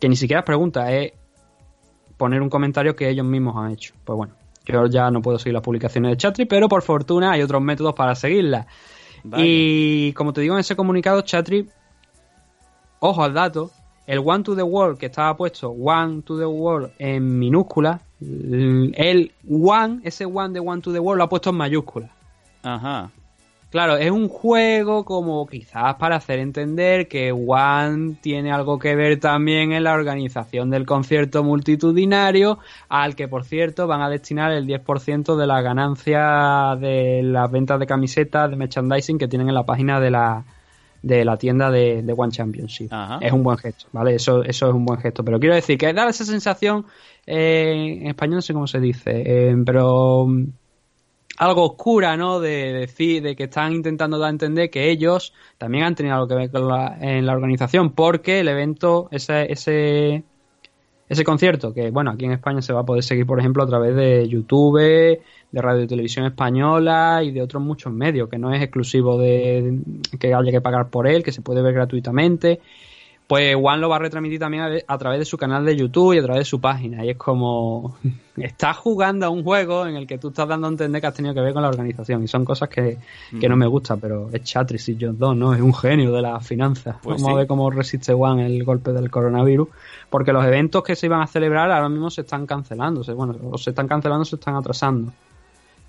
[0.00, 1.12] que ni siquiera es pregunta, es
[2.16, 3.94] poner un comentario que ellos mismos han hecho.
[4.04, 4.34] Pues bueno,
[4.64, 7.94] yo ya no puedo seguir las publicaciones de Chatri, pero por fortuna hay otros métodos
[7.94, 8.66] para seguirlas.
[9.36, 11.68] Y como te digo en ese comunicado, Chatri,
[13.00, 13.70] ojo al dato,
[14.06, 19.32] el One to the World que estaba puesto One to the World en minúscula, el
[19.48, 22.10] One, ese One de One to the World lo ha puesto en mayúscula.
[22.62, 23.10] Ajá.
[23.70, 29.20] Claro, es un juego como quizás para hacer entender que One tiene algo que ver
[29.20, 32.58] también en la organización del concierto multitudinario,
[32.88, 37.78] al que por cierto van a destinar el 10% de la ganancia de las ventas
[37.78, 40.44] de camisetas de merchandising que tienen en la página de la,
[41.02, 42.92] de la tienda de, de One Championship.
[42.92, 43.18] Ajá.
[43.20, 44.14] Es un buen gesto, ¿vale?
[44.14, 45.24] Eso, eso es un buen gesto.
[45.24, 46.86] Pero quiero decir que da esa sensación,
[47.26, 50.46] eh, en español no sé cómo se dice, eh, pero mm,
[51.38, 52.38] algo oscura, ¿no?
[52.38, 56.28] De decir, de que están intentando dar a entender que ellos también han tenido algo
[56.28, 60.22] que ver con la, en la organización, porque el evento, ese, ese,
[61.08, 63.66] ese concierto, que bueno, aquí en España se va a poder seguir, por ejemplo, a
[63.66, 65.20] través de YouTube,
[65.52, 69.80] de Radio y Televisión Española y de otros muchos medios, que no es exclusivo de
[70.18, 72.60] que haya que pagar por él, que se puede ver gratuitamente.
[73.26, 76.14] Pues One lo va a retransmitir también a, a través de su canal de YouTube
[76.14, 77.04] y a través de su página.
[77.04, 77.96] Y es como,
[78.36, 81.14] estás jugando a un juego en el que tú estás dando a entender que has
[81.14, 82.24] tenido que ver con la organización.
[82.24, 82.98] Y son cosas que,
[83.40, 85.54] que no me gustan, pero es Chatris y John 2, ¿no?
[85.54, 86.96] Es un genio de las finanzas.
[87.00, 87.32] Pues Vamos sí.
[87.32, 89.68] a ver cómo resiste One el golpe del coronavirus.
[90.10, 93.04] Porque los eventos que se iban a celebrar ahora mismo se están cancelando.
[93.14, 95.12] Bueno, o se están cancelando o se están atrasando.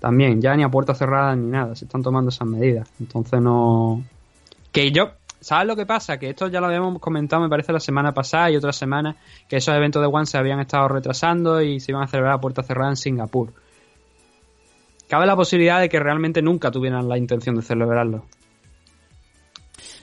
[0.02, 1.76] También, ya ni a puerta cerrada ni nada.
[1.76, 2.90] Se están tomando esas medidas.
[2.98, 4.02] Entonces no...
[4.72, 5.12] Que yo...
[5.40, 6.18] ¿Sabes lo que pasa?
[6.18, 9.14] Que esto ya lo habíamos comentado, me parece, la semana pasada y otra semana,
[9.48, 12.40] que esos eventos de One se habían estado retrasando y se iban a celebrar a
[12.40, 13.52] puerta cerrada en Singapur.
[15.08, 18.24] Cabe la posibilidad de que realmente nunca tuvieran la intención de celebrarlo.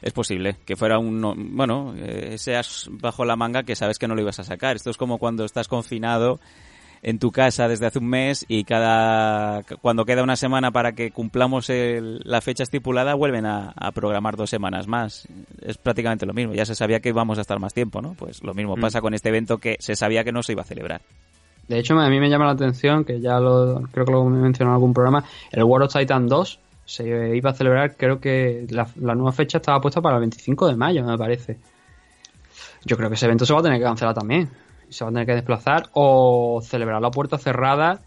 [0.01, 1.19] Es posible que fuera un...
[1.19, 4.75] no- Bueno, eh, seas bajo la manga que sabes que no lo ibas a sacar.
[4.77, 6.39] Esto es como cuando estás confinado
[7.01, 11.11] en tu casa desde hace un mes y cada cuando queda una semana para que
[11.11, 15.27] cumplamos el- la fecha estipulada vuelven a, a programar dos semanas más.
[15.61, 16.53] Es prácticamente lo mismo.
[16.53, 18.13] Ya se sabía que íbamos a estar más tiempo, ¿no?
[18.15, 18.81] Pues lo mismo Mm.
[18.81, 21.01] pasa con este evento que se sabía que no se iba a celebrar.
[21.67, 24.29] De hecho, a mí me llama la atención, que ya lo creo que lo he
[24.31, 28.65] mencionado en algún programa, el World of Titan 2 se iba a celebrar, creo que
[28.71, 31.59] la, la nueva fecha estaba puesta para el 25 de mayo, me parece.
[32.85, 34.49] Yo creo que ese evento se va a tener que cancelar también.
[34.89, 38.01] Se va a tener que desplazar o celebrar la puerta cerrada,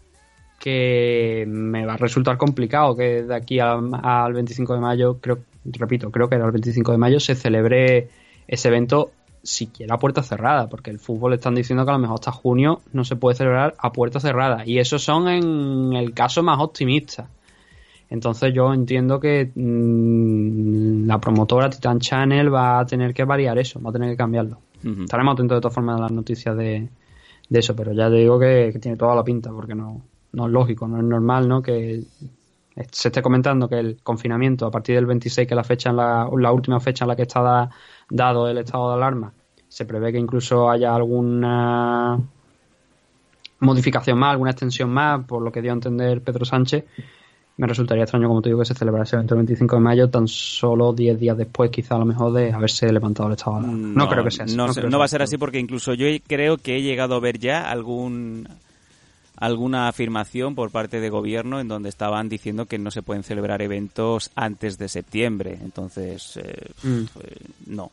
[0.59, 5.39] que me va a resultar complicado que de aquí al, al 25 de mayo, creo,
[5.65, 8.09] repito, creo que era el 25 de mayo, se celebre
[8.47, 9.11] ese evento
[9.43, 12.81] siquiera a puerta cerrada, porque el fútbol están diciendo que a lo mejor hasta junio
[12.93, 14.63] no se puede celebrar a puerta cerrada.
[14.65, 17.27] Y eso son en el caso más optimista.
[18.09, 23.81] Entonces yo entiendo que mm, la promotora Titan Channel va a tener que variar eso,
[23.81, 24.59] va a tener que cambiarlo.
[24.83, 26.89] Estaremos atentos de todas formas a las noticias de,
[27.49, 30.01] de eso, pero ya te digo que, tiene toda la pinta, porque no,
[30.33, 31.61] no es lógico, no es normal, ¿no?
[31.61, 32.03] Que
[32.91, 35.97] se esté comentando que el confinamiento a partir del 26, que es la fecha en
[35.97, 37.69] la, última fecha en la que está da-
[38.09, 39.33] dado el estado de alarma,
[39.67, 42.19] se prevé que incluso haya alguna
[43.59, 46.83] modificación más, alguna extensión más, por lo que dio a entender Pedro Sánchez.
[47.55, 50.91] Me resultaría extraño, como te digo, que se evento el 25 de mayo, tan solo
[50.91, 53.91] 10 días después, quizá a lo mejor, de haberse levantado el estado de alarma.
[53.95, 54.55] No, creo que sea así.
[54.55, 57.69] No, va a ser así porque incluso yo creo que he llegado a ver ya
[57.69, 58.47] algún
[59.37, 63.61] alguna afirmación por parte de gobierno en donde estaban diciendo que no se pueden celebrar
[63.61, 65.59] eventos antes de septiembre.
[65.61, 67.03] Entonces, eh, Mm.
[67.21, 67.35] eh,
[67.67, 67.91] no.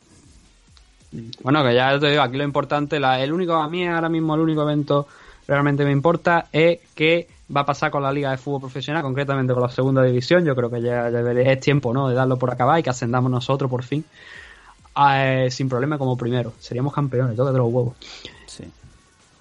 [1.43, 4.35] Bueno, que ya te digo, aquí lo importante, la, el único, a mí ahora mismo
[4.37, 5.09] el único evento
[5.49, 9.53] realmente me importa es que va a pasar con la Liga de Fútbol Profesional, concretamente
[9.53, 10.45] con la segunda división.
[10.45, 12.09] Yo creo que ya, ya es tiempo, ¿no?
[12.09, 14.05] De darlo por acabar y que ascendamos nosotros por fin.
[14.97, 16.53] Eh, sin problema como primero.
[16.59, 17.95] Seríamos campeones, tócate los huevos.
[18.47, 18.65] Sí.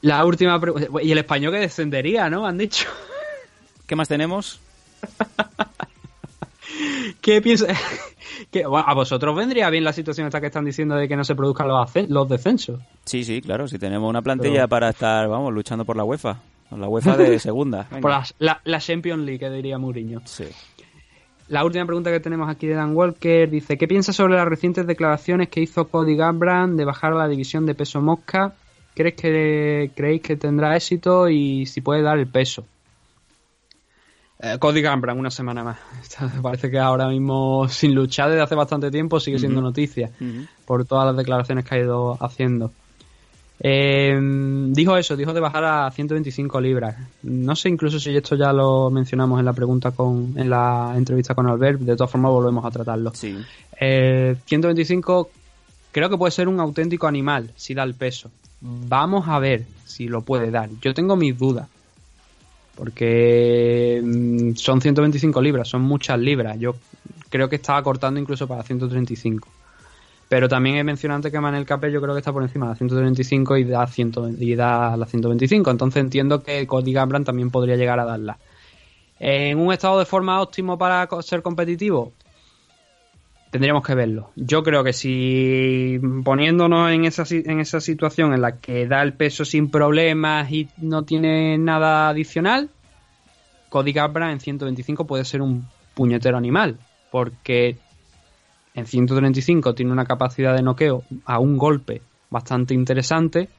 [0.02, 0.88] La última pregunta.
[1.02, 2.46] Y el español que descendería, ¿no?
[2.46, 2.88] Han dicho.
[3.88, 4.60] ¿Qué más tenemos?
[7.22, 7.78] ¿Qué piensas?
[8.54, 11.36] bueno, a vosotros vendría bien la situación esta que están diciendo de que no se
[11.36, 12.80] produzcan los, descensos.
[13.06, 13.68] Sí, sí, claro.
[13.68, 16.38] Si tenemos una plantilla Pero- para estar, vamos, luchando por la UEFA.
[16.72, 17.88] La UEFA de segunda.
[17.90, 20.22] Por la, la, la Champions League, que diría Mourinho.
[20.26, 20.46] Sí.
[21.48, 24.86] la última pregunta que tenemos aquí de Dan Walker dice: ¿Qué piensas sobre las recientes
[24.86, 28.54] declaraciones que hizo Cody Gambran de bajar a la división de peso mosca?
[28.96, 32.66] ¿Crees que, ¿Creéis que tendrá éxito y si puede dar el peso?
[34.42, 35.80] Eh, Cody Gambran, una semana más.
[36.42, 40.12] Parece que ahora mismo, sin luchar desde hace bastante tiempo, sigue siendo noticia
[40.66, 42.72] por todas las declaraciones que ha ido haciendo.
[43.62, 44.18] Eh,
[44.70, 46.96] dijo eso, dijo de bajar a 125 libras.
[47.24, 51.36] No sé incluso si esto ya lo mencionamos en la pregunta con, en la entrevista
[51.36, 53.12] con Albert, de todas formas volvemos a tratarlo.
[53.14, 53.38] Sí.
[53.78, 55.40] 125 eh,
[55.92, 58.32] creo que puede ser un auténtico animal si da el peso.
[58.62, 60.70] Vamos a ver si lo puede dar.
[60.82, 61.68] Yo tengo mis dudas.
[62.76, 66.58] Porque mm, son 125 libras, son muchas libras.
[66.60, 66.76] Yo
[67.30, 69.50] creo que estaba cortando incluso para 135.
[70.30, 72.76] Pero también he mencionado antes que Manel Capel yo creo que está por encima de
[72.76, 75.72] 135 y da, 100, y da la 125.
[75.72, 78.38] Entonces entiendo que Cody Gambran también podría llegar a darla.
[79.20, 82.14] ¿En un estado de forma óptimo para ser competitivo?
[83.50, 84.30] Tendríamos que verlo.
[84.36, 89.14] Yo creo que si poniéndonos en esa, en esa situación en la que da el
[89.14, 92.70] peso sin problemas y no tiene nada adicional,
[93.70, 96.78] Cody Gambran en 125 puede ser un puñetero animal.
[97.10, 97.80] Porque
[98.74, 103.50] en 135 tiene una capacidad de noqueo a un golpe bastante interesante.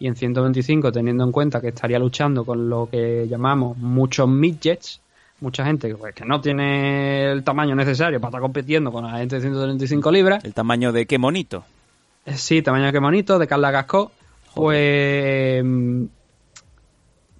[0.00, 5.00] Y en 125, teniendo en cuenta que estaría luchando con lo que llamamos muchos midgets,
[5.40, 9.36] mucha gente pues, que no tiene el tamaño necesario para estar compitiendo con la gente
[9.36, 10.44] de 135 libras.
[10.44, 11.64] ¿El tamaño de qué monito?
[12.26, 14.12] Eh, sí, tamaño de qué monito, de Carla Gasco.
[14.54, 16.04] Pues mm,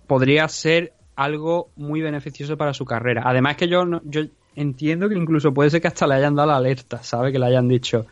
[0.07, 3.23] podría ser algo muy beneficioso para su carrera.
[3.25, 4.23] Además que yo, yo
[4.59, 7.33] entiendo que incluso puede ser que hasta le hayan dado la alerta, ¿sabes?
[7.33, 8.07] Que le hayan dicho,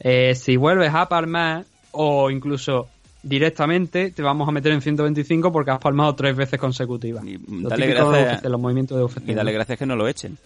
[0.00, 2.88] eh, si vuelves a palmar o incluso
[3.22, 7.24] directamente te vamos a meter en 125 porque has palmado tres veces consecutivas.
[7.24, 10.36] Y dale gracias, de los movimientos de Y dale gracias que no lo echen.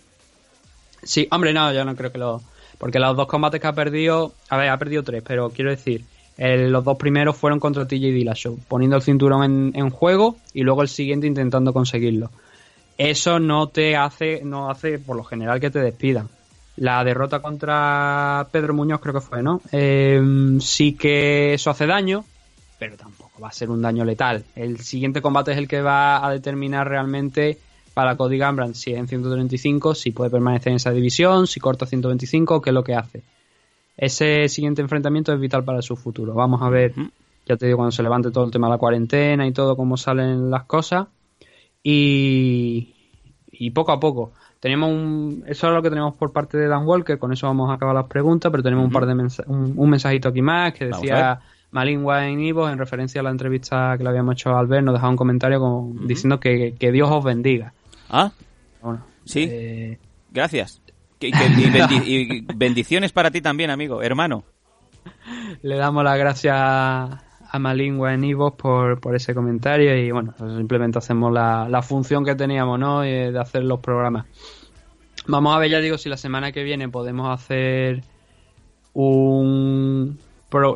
[1.03, 2.42] Sí, hombre, no, yo no creo que lo...
[2.76, 6.05] Porque los dos combates que ha perdido, a ver, ha perdido tres, pero quiero decir,
[6.36, 10.82] los dos primeros fueron contra TJ Dillashaw, poniendo el cinturón en, en, juego y luego
[10.82, 12.30] el siguiente intentando conseguirlo
[12.99, 16.28] eso no te hace, no hace por lo general que te despidan.
[16.76, 19.61] La derrota contra Pedro Muñoz creo que fue, ¿no?
[19.72, 22.24] Em, sí que eso hace daño,
[22.78, 24.44] pero tampoco va a ser un daño letal.
[24.55, 27.59] El siguiente combate es el que va a determinar realmente
[27.94, 31.86] para Cody Gambran si es en 135, si puede permanecer en esa división, si corta
[31.86, 33.22] 125, qué es lo que hace.
[33.96, 36.34] Ese siguiente enfrentamiento es vital para su futuro.
[36.34, 36.94] Vamos a ver,
[37.46, 39.96] ya te digo, cuando se levante todo el tema de la cuarentena y todo, cómo
[39.96, 41.09] salen las cosas.
[41.91, 42.95] Y,
[43.51, 44.32] y poco a poco.
[44.61, 47.70] Tenemos un, eso es lo que tenemos por parte de Dan Walker, con eso vamos
[47.70, 49.14] a acabar las preguntas, pero tenemos un par de
[49.47, 54.03] un, mensajito aquí más que decía Malingua en Ivo en referencia a la entrevista que
[54.03, 57.72] le habíamos hecho a Albert, nos dejaba un comentario diciendo que, Dios os bendiga.
[58.11, 58.32] Ah,
[58.82, 59.49] bueno, sí.
[59.49, 59.99] Eh,
[60.30, 60.82] Gracias.
[61.20, 64.45] y bendiciones para ti también, amigo, hermano.
[65.62, 70.99] Le damos las gracias a Malingua en Ivo por, por ese comentario y bueno, simplemente
[70.99, 73.03] hacemos la, la función que teníamos, ¿no?
[73.03, 74.26] Eh, de hacer los programas.
[75.26, 78.03] Vamos a ver, ya digo, si la semana que viene podemos hacer
[78.94, 80.18] un...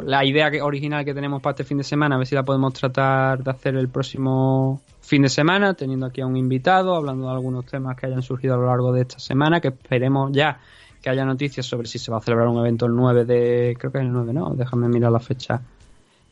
[0.05, 2.45] la idea que, original que tenemos para este fin de semana, a ver si la
[2.45, 7.27] podemos tratar de hacer el próximo fin de semana, teniendo aquí a un invitado, hablando
[7.27, 10.61] de algunos temas que hayan surgido a lo largo de esta semana, que esperemos ya
[11.03, 13.77] que haya noticias sobre si se va a celebrar un evento el 9 de...
[13.79, 14.55] creo que es el 9, ¿no?
[14.55, 15.61] Déjame mirar la fecha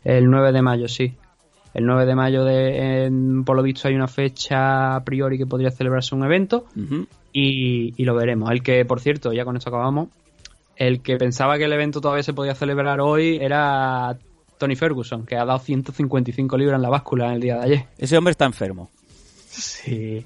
[0.05, 1.15] el 9 de mayo, sí.
[1.73, 5.71] El 9 de mayo, de, por lo visto, hay una fecha a priori que podría
[5.71, 6.65] celebrarse un evento
[7.33, 8.51] y, lo veremos.
[8.51, 10.09] El que, por cierto, ya con esto acabamos,
[10.77, 14.19] el que pensaba que el evento todavía se podía celebrar hoy era
[14.59, 17.85] Tony Ferguson, que ha dado 155 libras en la báscula en el día de ayer.
[17.99, 18.91] Ese hombre está enfermo.
[19.49, 20.25] Sí.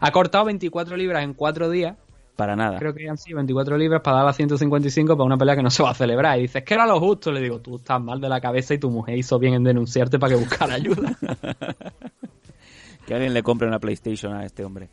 [0.00, 1.96] Ha cortado 24 libras en 4 días
[2.36, 2.78] para nada.
[2.78, 5.70] Creo que han sido 24 libras para dar a 155 para una pelea que no
[5.70, 6.38] se va a celebrar.
[6.38, 7.32] Y dices que era lo justo.
[7.32, 10.18] Le digo, tú estás mal de la cabeza y tu mujer hizo bien en denunciarte
[10.18, 11.16] para que buscara ayuda.
[13.06, 14.90] que alguien le compre una PlayStation a este hombre.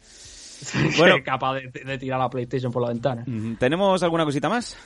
[0.97, 3.25] bueno, capaz de, tirar la PlayStation por la ventana.
[3.59, 4.77] ¿Tenemos alguna cosita más?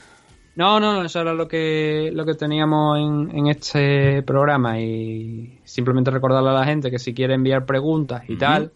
[0.56, 6.50] No, no, eso era lo que, lo que teníamos en, este programa y simplemente recordarle
[6.50, 8.72] a la gente que si quiere enviar preguntas y tal,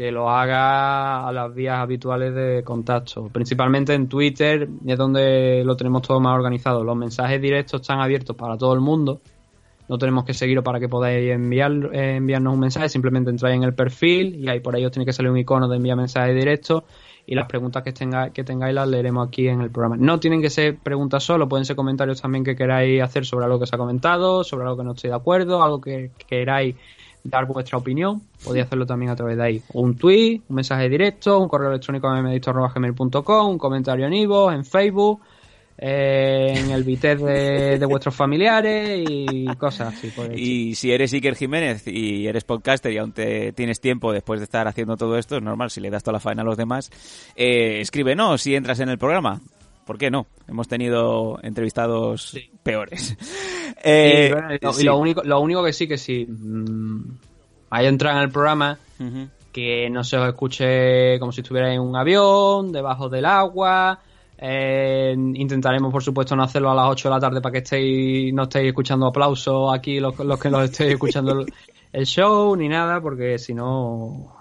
[0.00, 3.28] que lo haga a las vías habituales de contacto.
[3.28, 6.82] Principalmente en Twitter es donde lo tenemos todo más organizado.
[6.82, 9.20] Los mensajes directos están abiertos para todo el mundo.
[9.90, 12.88] No tenemos que seguirlo para que podáis enviar, eh, enviarnos un mensaje.
[12.88, 15.68] Simplemente entráis en el perfil y ahí por ahí os tiene que salir un icono
[15.68, 16.82] de enviar mensajes directos
[17.26, 17.92] y las preguntas que,
[18.32, 19.98] que tengáis las leeremos aquí en el programa.
[19.98, 23.60] No tienen que ser preguntas solo, pueden ser comentarios también que queráis hacer sobre algo
[23.60, 26.76] que se ha comentado, sobre algo que no estoy de acuerdo, algo que queráis
[27.24, 29.62] dar vuestra opinión, podéis hacerlo también a través de ahí.
[29.72, 34.64] Un tweet, un mensaje directo, un correo electrónico a gmail.com, un comentario en Ivo, en
[34.64, 35.20] Facebook,
[35.82, 40.12] eh, en el BITES de, vuestros familiares y cosas así.
[40.36, 44.44] y si eres Iker Jiménez y eres podcaster y aún te tienes tiempo después de
[44.44, 46.90] estar haciendo todo esto, es normal si le das toda la faena a los demás,
[47.34, 49.40] eh, escríbenos si entras en el programa.
[49.90, 50.28] ¿Por qué no?
[50.46, 53.16] Hemos tenido entrevistados peores.
[53.82, 54.30] Eh,
[54.78, 57.00] y, lo, único, lo único que sí que sí mmm,
[57.70, 58.78] hay entrar en el programa
[59.50, 63.98] que no se os escuche como si estuviera en un avión, debajo del agua,
[64.36, 68.34] eh, intentaremos, por supuesto, no hacerlo a las 8 de la tarde para que estéis,
[68.34, 71.46] no estéis escuchando aplausos aquí los, los que los estéis escuchando
[71.92, 74.36] el, show ni nada, porque si no.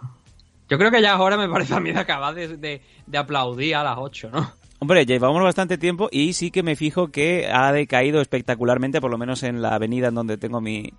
[0.68, 3.84] Yo creo que ya ahora me parece a mí de acabar de, de, aplaudir a
[3.84, 4.59] las 8, ¿no?
[4.82, 9.18] Hombre, llevamos bastante tiempo y sí que me fijo que ha decaído espectacularmente, por lo
[9.18, 10.94] menos en la avenida en donde tengo mi,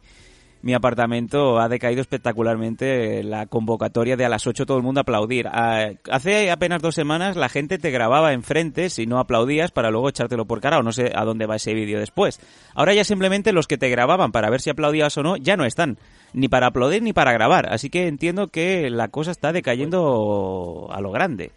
[0.63, 5.49] mi apartamento ha decaído espectacularmente la convocatoria de a las 8 todo el mundo aplaudir.
[5.49, 10.11] Ah, hace apenas dos semanas la gente te grababa enfrente si no aplaudías para luego
[10.11, 12.39] echártelo por cara o no sé a dónde va ese vídeo después.
[12.75, 15.65] Ahora ya simplemente los que te grababan para ver si aplaudías o no ya no
[15.65, 15.99] están.
[16.35, 17.73] Ni para aplaudir ni para grabar.
[17.73, 21.53] Así que entiendo que la cosa está decayendo a lo grande.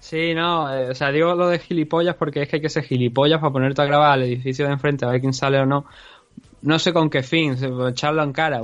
[0.00, 2.82] Sí, no, eh, o sea, digo lo de gilipollas porque es que hay que ser
[2.82, 5.86] gilipollas para ponerte a grabar al edificio de enfrente a ver quién sale o no
[6.62, 7.56] no sé con qué fin,
[7.88, 8.60] echarlo en cara.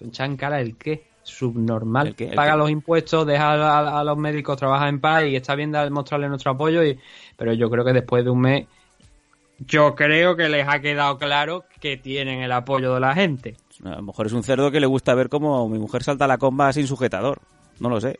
[0.00, 1.08] ¿Echar en cara el qué?
[1.22, 2.16] Subnormal.
[2.34, 6.52] Paga los impuestos, deja a, los médicos trabajar en paz y está bien mostrarle nuestro
[6.52, 6.84] apoyo.
[6.84, 6.98] Y,
[7.36, 8.66] pero yo creo que después de un mes,
[9.58, 13.56] yo creo que les ha quedado claro que tienen el apoyo de la gente.
[13.84, 16.38] A lo mejor es un cerdo que le gusta ver cómo mi mujer salta la
[16.38, 17.40] comba sin sujetador.
[17.78, 18.18] No lo sé.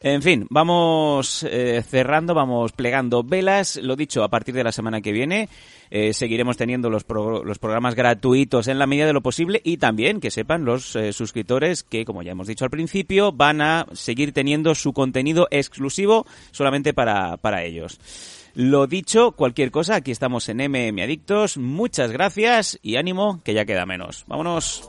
[0.00, 3.76] En fin, vamos eh, cerrando, vamos plegando velas.
[3.76, 5.48] Lo dicho, a partir de la semana que viene
[5.90, 10.20] eh, seguiremos teniendo los, los programas gratuitos en la medida de lo posible y también
[10.20, 14.32] que sepan los eh, suscriptores que, como ya hemos dicho al principio, van a seguir
[14.32, 17.98] teniendo su contenido exclusivo solamente para, para ellos.
[18.54, 21.58] Lo dicho, cualquier cosa, aquí estamos en MM Adictos.
[21.58, 24.24] Muchas gracias y ánimo, que ya queda menos.
[24.26, 24.88] Vámonos.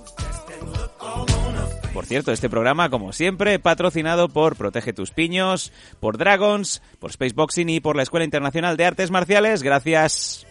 [1.98, 7.70] Por cierto, este programa, como siempre, patrocinado por Protege tus Piños, por Dragons, por Spaceboxing
[7.70, 9.64] y por la Escuela Internacional de Artes Marciales.
[9.64, 10.45] Gracias.